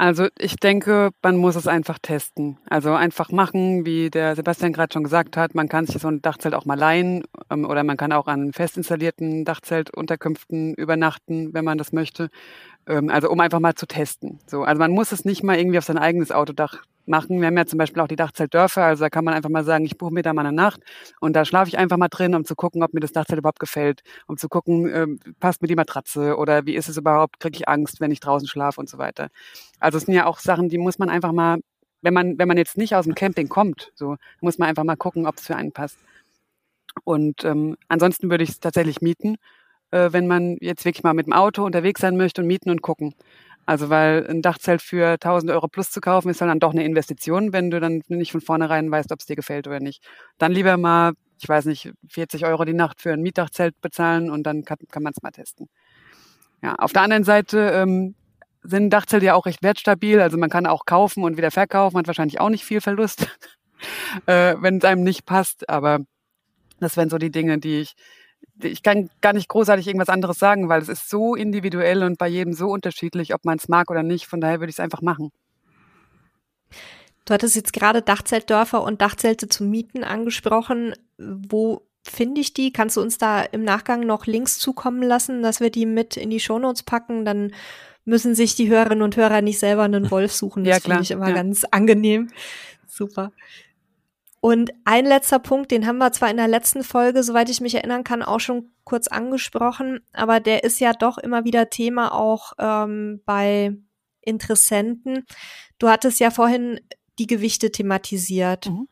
[0.00, 2.56] Also ich denke, man muss es einfach testen.
[2.70, 5.56] Also einfach machen, wie der Sebastian gerade schon gesagt hat.
[5.56, 8.52] Man kann sich so ein Dachzelt auch mal leihen ähm, oder man kann auch an
[8.52, 12.30] fest installierten Dachzeltunterkünften übernachten, wenn man das möchte.
[12.86, 14.38] Ähm, also um einfach mal zu testen.
[14.46, 17.40] So, also man muss es nicht mal irgendwie auf sein eigenes Autodach machen.
[17.40, 19.84] Wir haben ja zum Beispiel auch die Dachzeltdörfer, also da kann man einfach mal sagen,
[19.84, 20.80] ich buche mir da mal eine Nacht
[21.20, 23.60] und da schlafe ich einfach mal drin, um zu gucken, ob mir das Dachzelt überhaupt
[23.60, 27.56] gefällt, um zu gucken, ähm, passt mir die Matratze oder wie ist es überhaupt, kriege
[27.56, 29.28] ich Angst, wenn ich draußen schlafe und so weiter.
[29.80, 31.58] Also es sind ja auch Sachen, die muss man einfach mal,
[32.02, 34.96] wenn man, wenn man jetzt nicht aus dem Camping kommt, so muss man einfach mal
[34.96, 35.98] gucken, ob es für einen passt.
[37.04, 39.36] Und ähm, ansonsten würde ich es tatsächlich mieten,
[39.90, 42.82] äh, wenn man jetzt wirklich mal mit dem Auto unterwegs sein möchte und mieten und
[42.82, 43.14] gucken.
[43.68, 47.52] Also weil ein Dachzelt für 1000 Euro plus zu kaufen, ist dann doch eine Investition,
[47.52, 50.02] wenn du dann nicht von vornherein weißt, ob es dir gefällt oder nicht.
[50.38, 54.44] Dann lieber mal, ich weiß nicht, 40 Euro die Nacht für ein Mietdachzelt bezahlen und
[54.44, 55.68] dann kann, kann man es mal testen.
[56.62, 58.14] Ja, auf der anderen Seite ähm,
[58.62, 60.18] sind Dachzelte ja auch recht wertstabil.
[60.18, 63.26] Also man kann auch kaufen und wieder verkaufen, hat wahrscheinlich auch nicht viel Verlust,
[64.24, 65.68] äh, wenn es einem nicht passt.
[65.68, 65.98] Aber
[66.80, 67.96] das wären so die Dinge, die ich,
[68.62, 72.28] ich kann gar nicht großartig irgendwas anderes sagen, weil es ist so individuell und bei
[72.28, 74.26] jedem so unterschiedlich, ob man es mag oder nicht.
[74.26, 75.30] Von daher würde ich es einfach machen.
[77.24, 80.94] Du hattest jetzt gerade Dachzeltdörfer und Dachzelte zu mieten angesprochen.
[81.18, 82.72] Wo finde ich die?
[82.72, 86.30] Kannst du uns da im Nachgang noch Links zukommen lassen, dass wir die mit in
[86.30, 87.24] die Shownotes packen?
[87.24, 87.52] Dann
[88.04, 90.64] müssen sich die Hörerinnen und Hörer nicht selber einen Wolf suchen.
[90.68, 91.34] Das ja, finde ich immer ja.
[91.34, 92.30] ganz angenehm.
[92.86, 93.32] Super.
[94.40, 97.74] Und ein letzter Punkt, den haben wir zwar in der letzten Folge, soweit ich mich
[97.74, 102.52] erinnern kann, auch schon kurz angesprochen, aber der ist ja doch immer wieder Thema auch
[102.58, 103.76] ähm, bei
[104.20, 105.24] Interessenten.
[105.78, 106.80] Du hattest ja vorhin
[107.18, 108.66] die Gewichte thematisiert.
[108.66, 108.88] Mhm.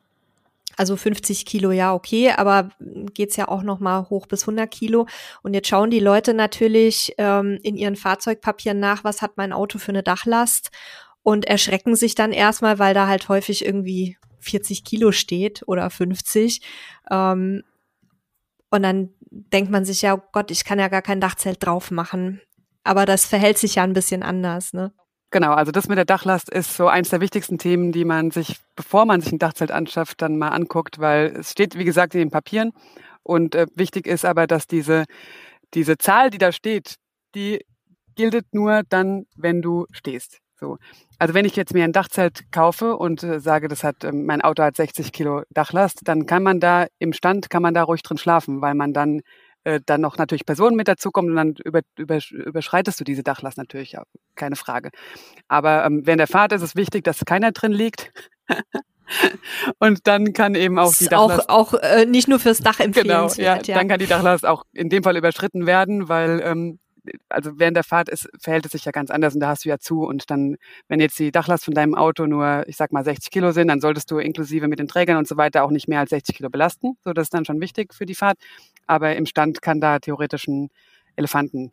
[0.79, 2.69] Also 50 Kilo, ja, okay, aber
[3.15, 5.07] geht's ja auch noch mal hoch bis 100 Kilo.
[5.43, 9.79] Und jetzt schauen die Leute natürlich ähm, in ihren Fahrzeugpapieren nach, was hat mein Auto
[9.79, 10.71] für eine Dachlast
[11.23, 16.61] und erschrecken sich dann erstmal, weil da halt häufig irgendwie 40 Kilo steht oder 50.
[17.11, 17.63] Ähm,
[18.71, 21.91] und dann denkt man sich ja, oh Gott, ich kann ja gar kein Dachzelt drauf
[21.91, 22.41] machen.
[22.85, 24.93] Aber das verhält sich ja ein bisschen anders, ne?
[25.31, 28.57] Genau, also das mit der Dachlast ist so eins der wichtigsten Themen, die man sich,
[28.77, 32.21] bevor man sich ein Dachzelt anschafft, dann mal anguckt, weil es steht, wie gesagt, in
[32.21, 32.73] den Papieren.
[33.23, 35.05] Und äh, wichtig ist aber, dass diese,
[35.75, 36.95] diese Zahl, die da steht,
[37.35, 37.65] die
[38.15, 40.39] gilt nur dann, wenn du stehst.
[40.59, 40.79] So.
[41.19, 44.41] Also wenn ich jetzt mir ein Dachzelt kaufe und äh, sage, das hat, äh, mein
[44.41, 48.03] Auto hat 60 Kilo Dachlast, dann kann man da im Stand, kann man da ruhig
[48.03, 49.21] drin schlafen, weil man dann
[49.67, 53.59] äh, dann noch natürlich Personen mit dazukommen und dann über, über, überschreitest du diese Dachlast
[53.59, 54.05] natürlich, ja,
[54.37, 54.91] keine Frage.
[55.49, 58.13] Aber ähm, während der Fahrt ist es wichtig, dass keiner drin liegt.
[59.81, 63.37] und dann kann eben auch die Dachlast auch, auch äh, nicht nur fürs Dach empfehlenswert.
[63.37, 66.79] Genau, ja, ja, dann kann die Dachlast auch in dem Fall überschritten werden, weil ähm,
[67.29, 69.69] also während der Fahrt ist, verhält es sich ja ganz anders und da hast du
[69.69, 70.57] ja zu und dann,
[70.89, 73.81] wenn jetzt die Dachlast von deinem Auto nur, ich sag mal 60 Kilo sind, dann
[73.81, 76.51] solltest du inklusive mit den Trägern und so weiter auch nicht mehr als 60 Kilo
[76.51, 76.97] belasten.
[77.05, 78.39] So, das ist dann schon wichtig für die Fahrt.
[78.87, 80.69] Aber im Stand kann da theoretisch ein
[81.17, 81.71] Elefanten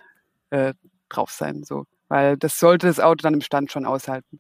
[0.50, 0.74] äh,
[1.10, 4.40] drauf sein, so, weil das sollte das Auto dann im Stand schon aushalten.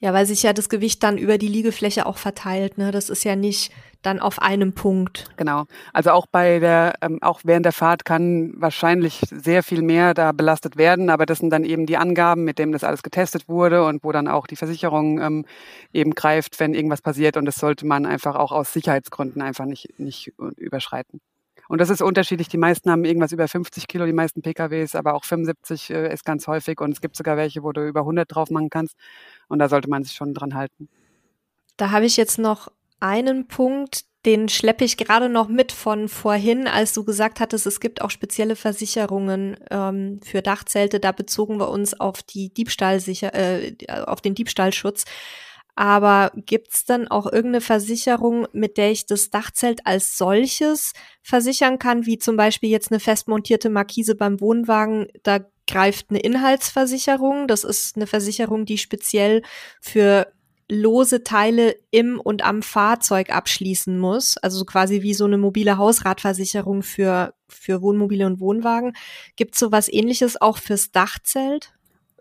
[0.00, 2.78] Ja, weil sich ja das Gewicht dann über die Liegefläche auch verteilt.
[2.78, 2.92] Ne?
[2.92, 3.72] Das ist ja nicht
[4.02, 5.26] dann auf einem Punkt.
[5.36, 5.64] Genau.
[5.92, 10.32] Also auch bei der, ähm, auch während der Fahrt kann wahrscheinlich sehr viel mehr da
[10.32, 13.84] belastet werden, aber das sind dann eben die Angaben, mit denen das alles getestet wurde
[13.84, 15.44] und wo dann auch die Versicherung ähm,
[15.92, 17.36] eben greift, wenn irgendwas passiert.
[17.36, 21.20] Und das sollte man einfach auch aus Sicherheitsgründen einfach nicht, nicht überschreiten.
[21.68, 22.48] Und das ist unterschiedlich.
[22.48, 26.24] Die meisten haben irgendwas über 50 Kilo, die meisten PKWs, aber auch 75 äh, ist
[26.24, 26.80] ganz häufig.
[26.80, 28.96] Und es gibt sogar welche, wo du über 100 drauf machen kannst.
[29.48, 30.88] Und da sollte man sich schon dran halten.
[31.76, 36.66] Da habe ich jetzt noch einen Punkt, den schleppe ich gerade noch mit von vorhin,
[36.66, 41.00] als du gesagt hattest, es gibt auch spezielle Versicherungen ähm, für Dachzelte.
[41.00, 45.04] Da bezogen wir uns auf die Diebstahlsicher, äh, auf den Diebstahlschutz.
[45.76, 50.92] Aber gibt's dann auch irgendeine Versicherung, mit der ich das Dachzelt als solches
[51.22, 55.06] versichern kann, wie zum Beispiel jetzt eine festmontierte Markise beim Wohnwagen?
[55.22, 55.38] Da
[55.68, 57.46] greift eine Inhaltsversicherung.
[57.46, 59.42] Das ist eine Versicherung, die speziell
[59.80, 60.26] für
[60.68, 64.36] lose Teile im und am Fahrzeug abschließen muss.
[64.38, 68.94] Also quasi wie so eine mobile Hausratversicherung für, für Wohnmobile und Wohnwagen.
[69.36, 71.72] Gibt es sowas ähnliches auch fürs Dachzelt?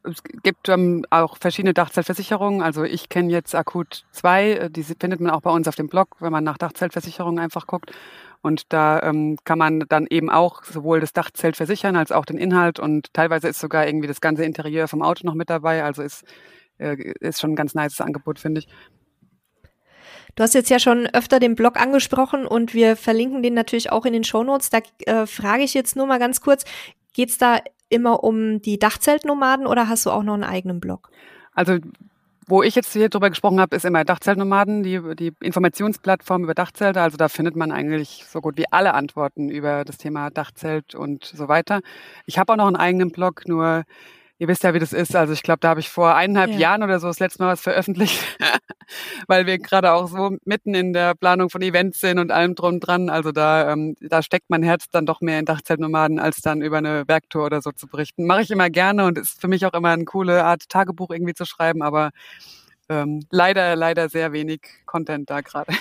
[0.03, 2.61] Es gibt ähm, auch verschiedene Dachzeltversicherungen.
[2.61, 5.89] Also ich kenne jetzt Akut 2, äh, die findet man auch bei uns auf dem
[5.89, 7.91] Blog, wenn man nach Dachzeltversicherungen einfach guckt.
[8.41, 12.37] Und da ähm, kann man dann eben auch sowohl das Dachzelt versichern als auch den
[12.37, 15.83] Inhalt und teilweise ist sogar irgendwie das ganze Interieur vom Auto noch mit dabei.
[15.83, 16.23] Also ist
[16.77, 18.67] ist schon ein ganz nice Angebot, finde ich.
[20.35, 24.05] Du hast jetzt ja schon öfter den Blog angesprochen und wir verlinken den natürlich auch
[24.05, 24.69] in den Shownotes.
[24.69, 26.63] Da äh, frage ich jetzt nur mal ganz kurz,
[27.13, 27.59] geht's da
[27.89, 31.09] immer um die Dachzeltnomaden oder hast du auch noch einen eigenen Blog?
[31.53, 31.79] Also
[32.49, 37.01] wo ich jetzt hier drüber gesprochen habe, ist immer Dachzeltnomaden, die, die Informationsplattform über Dachzelte.
[37.01, 41.25] Also da findet man eigentlich so gut wie alle Antworten über das Thema Dachzelt und
[41.25, 41.81] so weiter.
[42.25, 43.83] Ich habe auch noch einen eigenen Blog, nur
[44.39, 45.15] ihr wisst ja, wie das ist.
[45.15, 46.57] Also ich glaube, da habe ich vor eineinhalb ja.
[46.57, 48.21] Jahren oder so das letzte Mal was veröffentlicht,
[49.27, 52.79] weil wir gerade auch so mitten in der Planung von Events sind und allem drum
[52.79, 53.09] dran.
[53.09, 56.77] Also da, ähm, da steckt mein Herz dann doch mehr in Dachzeltnomaden, als dann über
[56.77, 58.25] eine Werktour oder so zu berichten.
[58.25, 61.33] Mache ich immer gerne und ist für mich auch immer eine coole Art, Tagebuch irgendwie
[61.33, 62.11] zu schreiben, aber
[62.89, 65.73] ähm, leider, leider sehr wenig Content da gerade.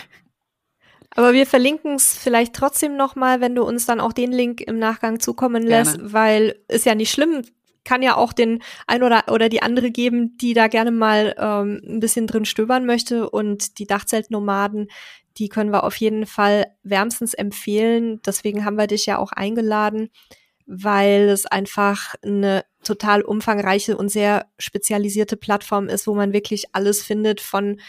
[1.14, 4.78] Aber wir verlinken es vielleicht trotzdem nochmal, wenn du uns dann auch den Link im
[4.78, 6.12] Nachgang zukommen lässt, Gerne.
[6.12, 7.42] weil ist ja nicht schlimm,
[7.86, 11.80] kann ja auch den ein oder oder die andere geben, die da gerne mal ähm,
[11.86, 13.30] ein bisschen drin stöbern möchte.
[13.30, 14.88] Und die Dachzeltnomaden,
[15.38, 18.20] die können wir auf jeden Fall wärmstens empfehlen.
[18.26, 20.10] Deswegen haben wir dich ja auch eingeladen,
[20.66, 27.02] weil es einfach eine total umfangreiche und sehr spezialisierte Plattform ist, wo man wirklich alles
[27.02, 27.80] findet von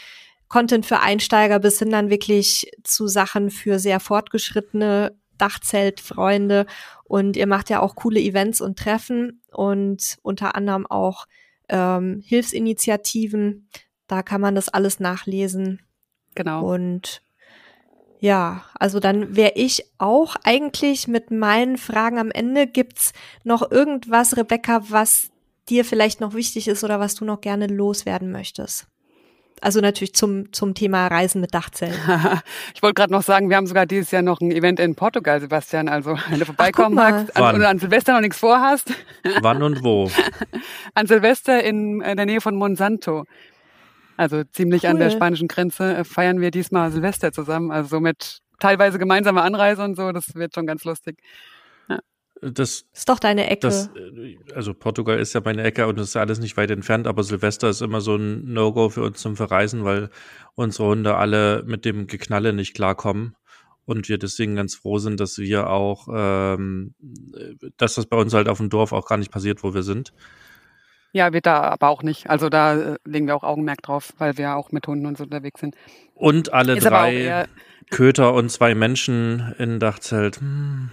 [0.48, 6.66] Content für Einsteiger bis hin dann wirklich zu Sachen für sehr fortgeschrittene Dachzeltfreunde
[7.04, 11.26] und ihr macht ja auch coole Events und Treffen und unter anderem auch
[11.68, 13.68] ähm, Hilfsinitiativen.
[14.06, 15.80] Da kann man das alles nachlesen.
[16.34, 16.72] Genau.
[16.72, 17.22] Und
[18.20, 22.66] ja, also dann wäre ich auch eigentlich mit meinen Fragen am Ende.
[22.66, 23.12] Gibt's
[23.44, 25.30] noch irgendwas, Rebecca, was
[25.68, 28.86] dir vielleicht noch wichtig ist oder was du noch gerne loswerden möchtest?
[29.60, 31.94] Also natürlich zum, zum Thema Reisen mit Dachzellen.
[32.74, 35.40] ich wollte gerade noch sagen, wir haben sogar dieses Jahr noch ein Event in Portugal,
[35.40, 35.88] Sebastian.
[35.88, 38.92] Also wenn du vorbeikommen magst an, oder an Silvester noch nichts vorhast.
[39.40, 40.10] Wann und wo?
[40.94, 43.24] An Silvester in, in der Nähe von Monsanto.
[44.16, 44.90] Also ziemlich cool.
[44.90, 47.70] an der spanischen Grenze äh, feiern wir diesmal Silvester zusammen.
[47.70, 50.12] Also so mit teilweise gemeinsamer Anreise und so.
[50.12, 51.18] Das wird schon ganz lustig.
[52.40, 53.60] Das ist doch deine Ecke.
[53.62, 53.90] Das,
[54.54, 57.68] also Portugal ist ja meine Ecke und das ist alles nicht weit entfernt, aber Silvester
[57.68, 60.10] ist immer so ein No-Go für uns zum Verreisen, weil
[60.54, 63.34] unsere Hunde alle mit dem Geknalle nicht klarkommen
[63.86, 66.94] und wir deswegen ganz froh sind, dass wir auch, ähm,
[67.76, 70.12] dass das bei uns halt auf dem Dorf auch gar nicht passiert, wo wir sind.
[71.12, 72.28] Ja, wird da aber auch nicht.
[72.28, 75.24] Also da äh, legen wir auch Augenmerk drauf, weil wir auch mit Hunden und so
[75.24, 75.74] unterwegs sind.
[76.14, 77.46] Und alle ist drei
[77.90, 80.40] Köter und zwei Menschen in Dachzelt.
[80.40, 80.90] Hm.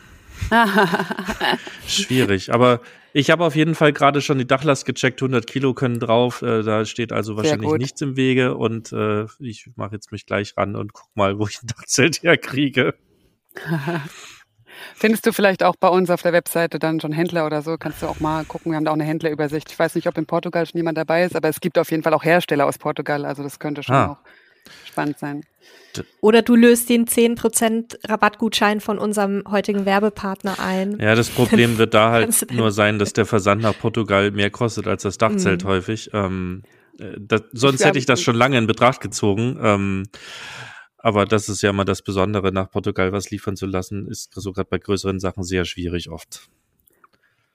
[1.88, 2.82] Schwierig, aber
[3.14, 6.64] ich habe auf jeden Fall gerade schon die Dachlast gecheckt, 100 Kilo können drauf, äh,
[6.64, 10.76] da steht also wahrscheinlich nichts im Wege und äh, ich mache jetzt mich gleich ran
[10.76, 12.96] und guck mal, wo ich ein Dachzelt herkriege.
[14.94, 17.78] Findest du vielleicht auch bei uns auf der Webseite dann schon Händler oder so?
[17.78, 18.74] Kannst du auch mal gucken.
[18.74, 19.72] Wir haben da auch eine Händlerübersicht.
[19.72, 22.04] Ich weiß nicht, ob in Portugal schon jemand dabei ist, aber es gibt auf jeden
[22.04, 23.24] Fall auch Hersteller aus Portugal.
[23.26, 24.12] Also das könnte schon ah.
[24.12, 24.18] auch
[24.86, 25.44] spannend sein.
[26.22, 31.00] Oder du löst den 10% Rabattgutschein von unserem heutigen Werbepartner ein.
[31.00, 34.88] Ja, das Problem wird da halt nur sein, dass der Versand nach Portugal mehr kostet
[34.88, 35.68] als das Dachzelt mhm.
[35.68, 36.10] häufig.
[36.14, 36.64] Ähm,
[37.00, 39.58] äh, das, sonst ich hätte ich das schon lange in Betracht gezogen.
[39.62, 40.04] Ähm,
[40.98, 44.52] aber das ist ja mal das Besondere, nach Portugal was liefern zu lassen, ist so
[44.54, 46.50] gerade bei größeren Sachen sehr schwierig oft.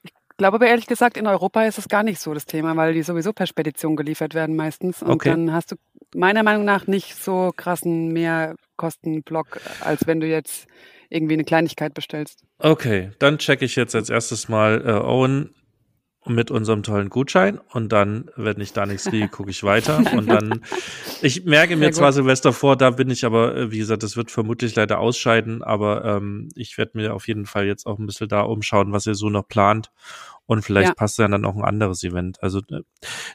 [0.04, 2.94] Ich glaube aber ehrlich gesagt, in Europa ist es gar nicht so das Thema, weil
[2.94, 5.02] die sowieso per Spedition geliefert werden meistens.
[5.02, 5.30] Und okay.
[5.30, 5.76] dann hast du
[6.14, 10.66] meiner Meinung nach nicht so krassen Mehrkostenblock, als wenn du jetzt
[11.08, 12.44] irgendwie eine Kleinigkeit bestellst.
[12.58, 15.54] Okay, dann checke ich jetzt als erstes mal äh, Owen
[16.26, 20.28] mit unserem tollen Gutschein und dann, wenn ich da nichts kriege, gucke ich weiter und
[20.28, 20.62] dann,
[21.22, 24.30] ich merke mir zwar Silvester vor, da bin ich aber, äh, wie gesagt, das wird
[24.30, 28.28] vermutlich leider ausscheiden, aber ähm, ich werde mir auf jeden Fall jetzt auch ein bisschen
[28.28, 29.90] da umschauen, was ihr so noch plant
[30.50, 30.94] und vielleicht ja.
[30.94, 32.42] passt dann auch ein anderes Event.
[32.42, 32.80] Also äh,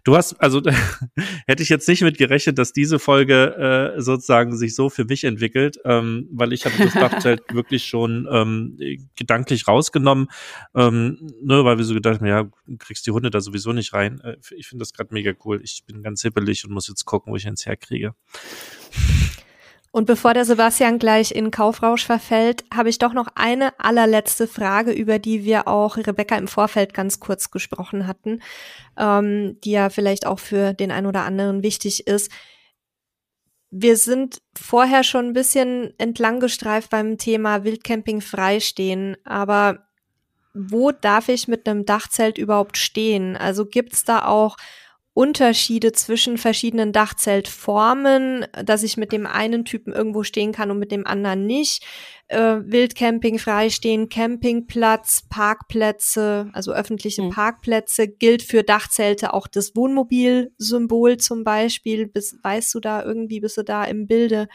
[0.03, 0.61] du hast, also
[1.47, 5.23] hätte ich jetzt nicht mit gerechnet, dass diese Folge äh, sozusagen sich so für mich
[5.23, 8.77] entwickelt, ähm, weil ich hatte das Dachzelt wirklich schon ähm,
[9.15, 10.27] gedanklich rausgenommen,
[10.75, 12.49] ähm, ne, weil wir so gedacht haben, ja,
[12.79, 14.19] kriegst die Hunde da sowieso nicht rein.
[14.19, 15.61] Äh, ich finde das gerade mega cool.
[15.63, 18.13] Ich bin ganz hippelig und muss jetzt gucken, wo ich ins herkriege.
[19.95, 24.91] Und bevor der Sebastian gleich in Kaufrausch verfällt, habe ich doch noch eine allerletzte Frage,
[24.91, 28.41] über die wir auch Rebecca im Vorfeld ganz kurz gesprochen hatten,
[28.97, 32.29] ähm, die ja vielleicht auch für den einen oder anderen wichtig ist.
[33.71, 39.87] Wir sind vorher schon ein bisschen entlang gestreift beim Thema Wildcamping freistehen, aber
[40.53, 43.37] wo darf ich mit einem Dachzelt überhaupt stehen?
[43.37, 44.57] Also gibt's da auch
[45.15, 50.91] Unterschiede zwischen verschiedenen Dachzeltformen, dass ich mit dem einen Typen irgendwo stehen kann und mit
[50.91, 51.85] dem anderen nicht.
[52.27, 57.29] Äh, Wildcamping, Freistehen, Campingplatz, Parkplätze, also öffentliche mhm.
[57.29, 62.07] Parkplätze, gilt für Dachzelte auch das Wohnmobilsymbol zum Beispiel.
[62.07, 64.49] Bis, weißt du da irgendwie, bist du da im Bilde?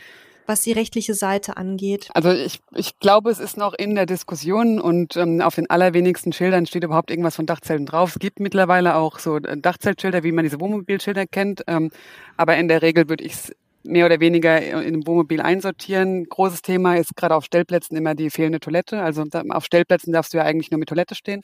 [0.47, 2.11] Was die rechtliche Seite angeht?
[2.15, 6.33] Also ich, ich glaube, es ist noch in der Diskussion und ähm, auf den allerwenigsten
[6.33, 8.11] Schildern steht überhaupt irgendwas von Dachzelten drauf.
[8.11, 11.91] Es gibt mittlerweile auch so äh, Dachzeltschilder, wie man diese Wohnmobilschilder kennt, ähm,
[12.37, 16.25] aber in der Regel würde ich es mehr oder weniger in einem Wohnmobil einsortieren.
[16.25, 19.03] Großes Thema ist gerade auf Stellplätzen immer die fehlende Toilette.
[19.03, 21.43] Also auf Stellplätzen darfst du ja eigentlich nur mit Toilette stehen.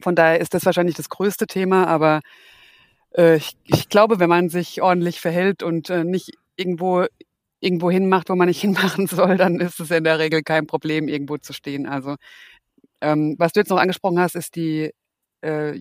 [0.00, 2.20] Von daher ist das wahrscheinlich das größte Thema, aber
[3.16, 7.06] äh, ich, ich glaube, wenn man sich ordentlich verhält und äh, nicht irgendwo
[7.62, 11.08] irgendwo hinmacht, wo man nicht hinmachen soll, dann ist es in der Regel kein Problem,
[11.08, 11.86] irgendwo zu stehen.
[11.86, 12.16] Also
[13.00, 14.92] ähm, was du jetzt noch angesprochen hast, ist die,
[15.42, 15.80] äh,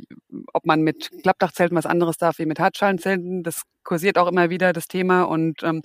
[0.54, 3.44] ob man mit Klappdachzelten was anderes darf wie mit Hartschalenzelten.
[3.44, 5.82] Das kursiert auch immer wieder das Thema und ähm,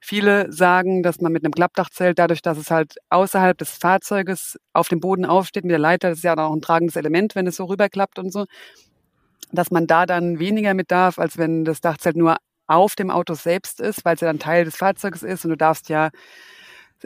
[0.00, 4.88] viele sagen, dass man mit einem Klappdachzelt, dadurch, dass es halt außerhalb des Fahrzeuges auf
[4.88, 7.56] dem Boden aufsteht mit der Leiter, das ist ja auch ein tragendes Element, wenn es
[7.56, 8.46] so rüberklappt und so,
[9.52, 12.36] dass man da dann weniger mit darf, als wenn das Dachzelt nur
[12.68, 15.56] auf dem Auto selbst ist, weil es ja dann Teil des Fahrzeugs ist und du
[15.56, 16.10] darfst ja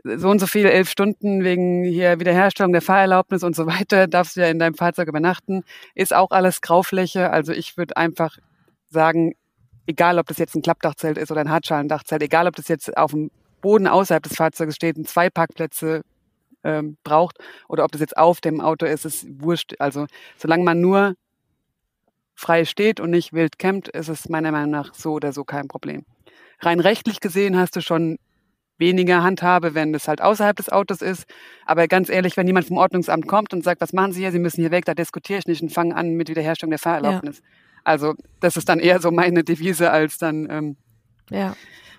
[0.05, 4.37] so und so viele elf Stunden wegen hier Wiederherstellung der Fahrerlaubnis und so weiter, darfst
[4.37, 7.31] du ja in deinem Fahrzeug übernachten, ist auch alles Graufläche.
[7.31, 8.39] Also ich würde einfach
[8.89, 9.35] sagen,
[9.87, 13.11] egal ob das jetzt ein Klappdachzelt ist oder ein Hartschalendachzelt, egal ob das jetzt auf
[13.11, 16.03] dem Boden außerhalb des Fahrzeuges steht und zwei Parkplätze
[16.65, 17.39] ähm, braucht
[17.69, 19.75] oder ob das jetzt auf dem Auto ist, ist wurscht.
[19.79, 20.07] Also
[20.37, 21.15] solange man nur
[22.43, 25.69] frei steht und nicht wild campt, ist es meiner Meinung nach so oder so kein
[25.69, 26.05] Problem.
[26.61, 28.19] Rein rechtlich gesehen hast du schon
[28.79, 31.25] weniger Handhabe, wenn es halt außerhalb des Autos ist.
[31.67, 34.33] Aber ganz ehrlich, wenn jemand vom Ordnungsamt kommt und sagt, was machen Sie hier?
[34.33, 37.39] Sie müssen hier weg, da diskutiere ich nicht und fange an mit Wiederherstellung der Fahrerlaubnis.
[37.39, 37.45] Ja.
[37.85, 40.77] Also das ist dann eher so meine Devise, als dann ähm,
[41.31, 41.57] ja.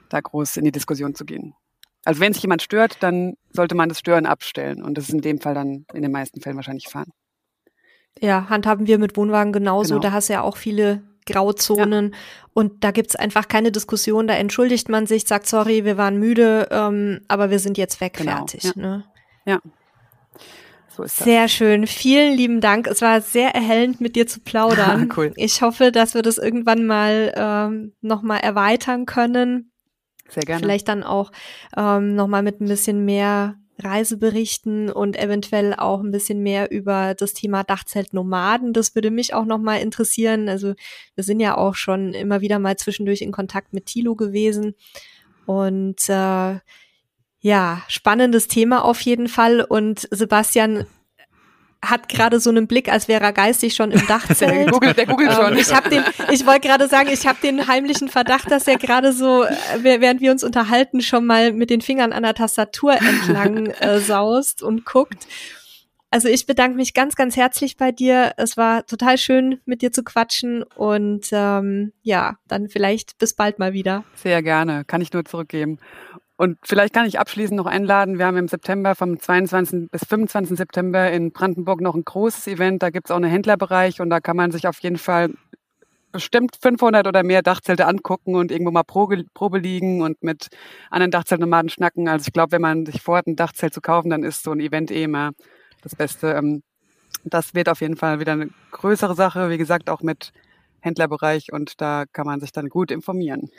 [0.10, 1.56] da groß in die Diskussion zu gehen.
[2.06, 4.84] Also wenn sich jemand stört, dann sollte man das Stören abstellen.
[4.84, 7.12] Und das ist in dem Fall dann in den meisten Fällen wahrscheinlich fahren.
[8.22, 9.96] Ja, handhaben wir mit Wohnwagen genauso.
[9.96, 10.02] Genau.
[10.02, 12.18] Da hast du ja auch viele Grauzonen ja.
[12.54, 14.28] und da gibt's einfach keine Diskussion.
[14.28, 18.14] Da entschuldigt man sich, sagt sorry, wir waren müde, ähm, aber wir sind jetzt weg,
[18.18, 18.38] genau.
[18.38, 18.64] fertig.
[18.64, 18.72] Ja.
[18.76, 19.04] Ne?
[19.46, 19.60] ja.
[20.96, 21.88] So sehr schön.
[21.88, 22.86] Vielen lieben Dank.
[22.86, 25.12] Es war sehr erhellend, mit dir zu plaudern.
[25.18, 25.34] cool.
[25.38, 29.72] Ich hoffe, dass wir das irgendwann mal ähm, nochmal erweitern können.
[30.30, 30.62] Sehr gerne.
[30.62, 31.32] Vielleicht dann auch
[31.76, 37.34] ähm, nochmal mit ein bisschen mehr Reiseberichten und eventuell auch ein bisschen mehr über das
[37.34, 38.74] Thema Dachzeltnomaden.
[38.74, 40.48] Das würde mich auch nochmal interessieren.
[40.48, 40.76] Also
[41.16, 44.76] wir sind ja auch schon immer wieder mal zwischendurch in Kontakt mit Thilo gewesen.
[45.46, 46.60] Und äh,
[47.40, 49.62] ja, spannendes Thema auf jeden Fall.
[49.62, 50.86] Und Sebastian,
[51.84, 54.52] hat gerade so einen Blick, als wäre er geistig schon im Dachzelt.
[54.52, 55.54] der googelt, der googelt schon.
[55.54, 58.78] Ähm, ich habe den, ich wollte gerade sagen, ich habe den heimlichen Verdacht, dass er
[58.78, 62.94] gerade so, äh, während wir uns unterhalten, schon mal mit den Fingern an der Tastatur
[62.94, 65.28] entlang äh, saust und guckt.
[66.14, 68.34] Also ich bedanke mich ganz, ganz herzlich bei dir.
[68.38, 73.58] Es war total schön, mit dir zu quatschen und ähm, ja, dann vielleicht bis bald
[73.58, 74.04] mal wieder.
[74.14, 75.80] Sehr gerne, kann ich nur zurückgeben.
[76.44, 78.18] Und vielleicht kann ich abschließend noch einladen.
[78.18, 79.90] Wir haben im September vom 22.
[79.90, 80.58] bis 25.
[80.58, 82.84] September in Brandenburg noch ein großes Event.
[82.84, 85.30] Da gibt es auch einen Händlerbereich und da kann man sich auf jeden Fall
[86.12, 90.50] bestimmt 500 oder mehr Dachzelte angucken und irgendwo mal Probe, Probe liegen und mit
[90.90, 92.10] anderen Dachzeltnomaden schnacken.
[92.10, 94.60] Also ich glaube, wenn man sich vorhat, ein Dachzelt zu kaufen, dann ist so ein
[94.60, 95.32] Event eh immer
[95.82, 96.34] das Beste.
[96.34, 96.62] Ähm,
[97.24, 100.34] das wird auf jeden Fall wieder eine größere Sache, wie gesagt, auch mit
[100.82, 103.50] Händlerbereich und da kann man sich dann gut informieren.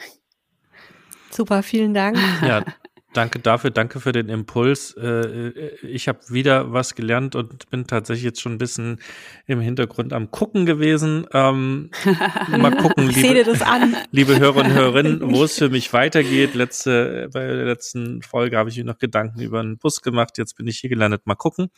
[1.35, 2.17] Super, vielen Dank.
[2.43, 2.65] Ja,
[3.13, 4.97] danke dafür, danke für den Impuls.
[4.97, 5.49] Äh,
[5.83, 9.01] ich habe wieder was gelernt und bin tatsächlich jetzt schon ein bisschen
[9.47, 11.27] im Hintergrund am Gucken gewesen.
[11.33, 11.91] Ähm,
[12.57, 13.45] mal gucken, liebe,
[14.13, 16.55] liebe Hörer und Hörerinnen, wo es für mich weitergeht.
[16.55, 20.39] Letzte, bei der letzten Folge habe ich mir noch Gedanken über einen Bus gemacht.
[20.39, 21.23] Jetzt bin ich hier gelandet.
[21.25, 21.71] Mal gucken.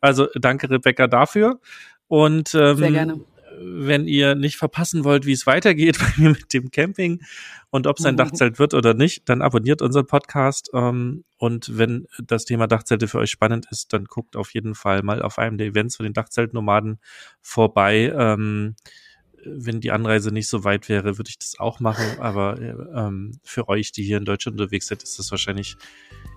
[0.00, 1.60] Also danke, Rebecca, dafür.
[2.08, 3.20] Und ähm, Sehr gerne
[3.60, 7.22] wenn ihr nicht verpassen wollt, wie es weitergeht bei mir mit dem Camping
[7.70, 8.18] und ob es ein mhm.
[8.18, 10.70] Dachzelt wird oder nicht, dann abonniert unseren Podcast.
[10.74, 15.02] Ähm, und wenn das Thema Dachzelte für euch spannend ist, dann guckt auf jeden Fall
[15.02, 17.00] mal auf einem der Events von den Dachzeltnomaden
[17.42, 18.12] vorbei.
[18.16, 18.76] Ähm,
[19.46, 22.18] wenn die Anreise nicht so weit wäre, würde ich das auch machen.
[22.18, 25.76] Aber ähm, für euch, die hier in Deutschland unterwegs sind, ist das wahrscheinlich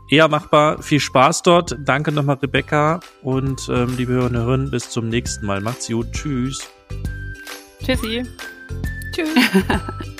[0.09, 0.81] eher machbar.
[0.81, 1.77] Viel Spaß dort.
[1.85, 2.99] Danke nochmal, Rebecca.
[3.21, 5.61] Und ähm, liebe Hörerinnen und Hörer, bis zum nächsten Mal.
[5.61, 6.11] Macht's gut.
[6.11, 6.76] Tschüss.
[7.83, 8.23] Tschüssi.
[9.13, 9.29] Tschüss.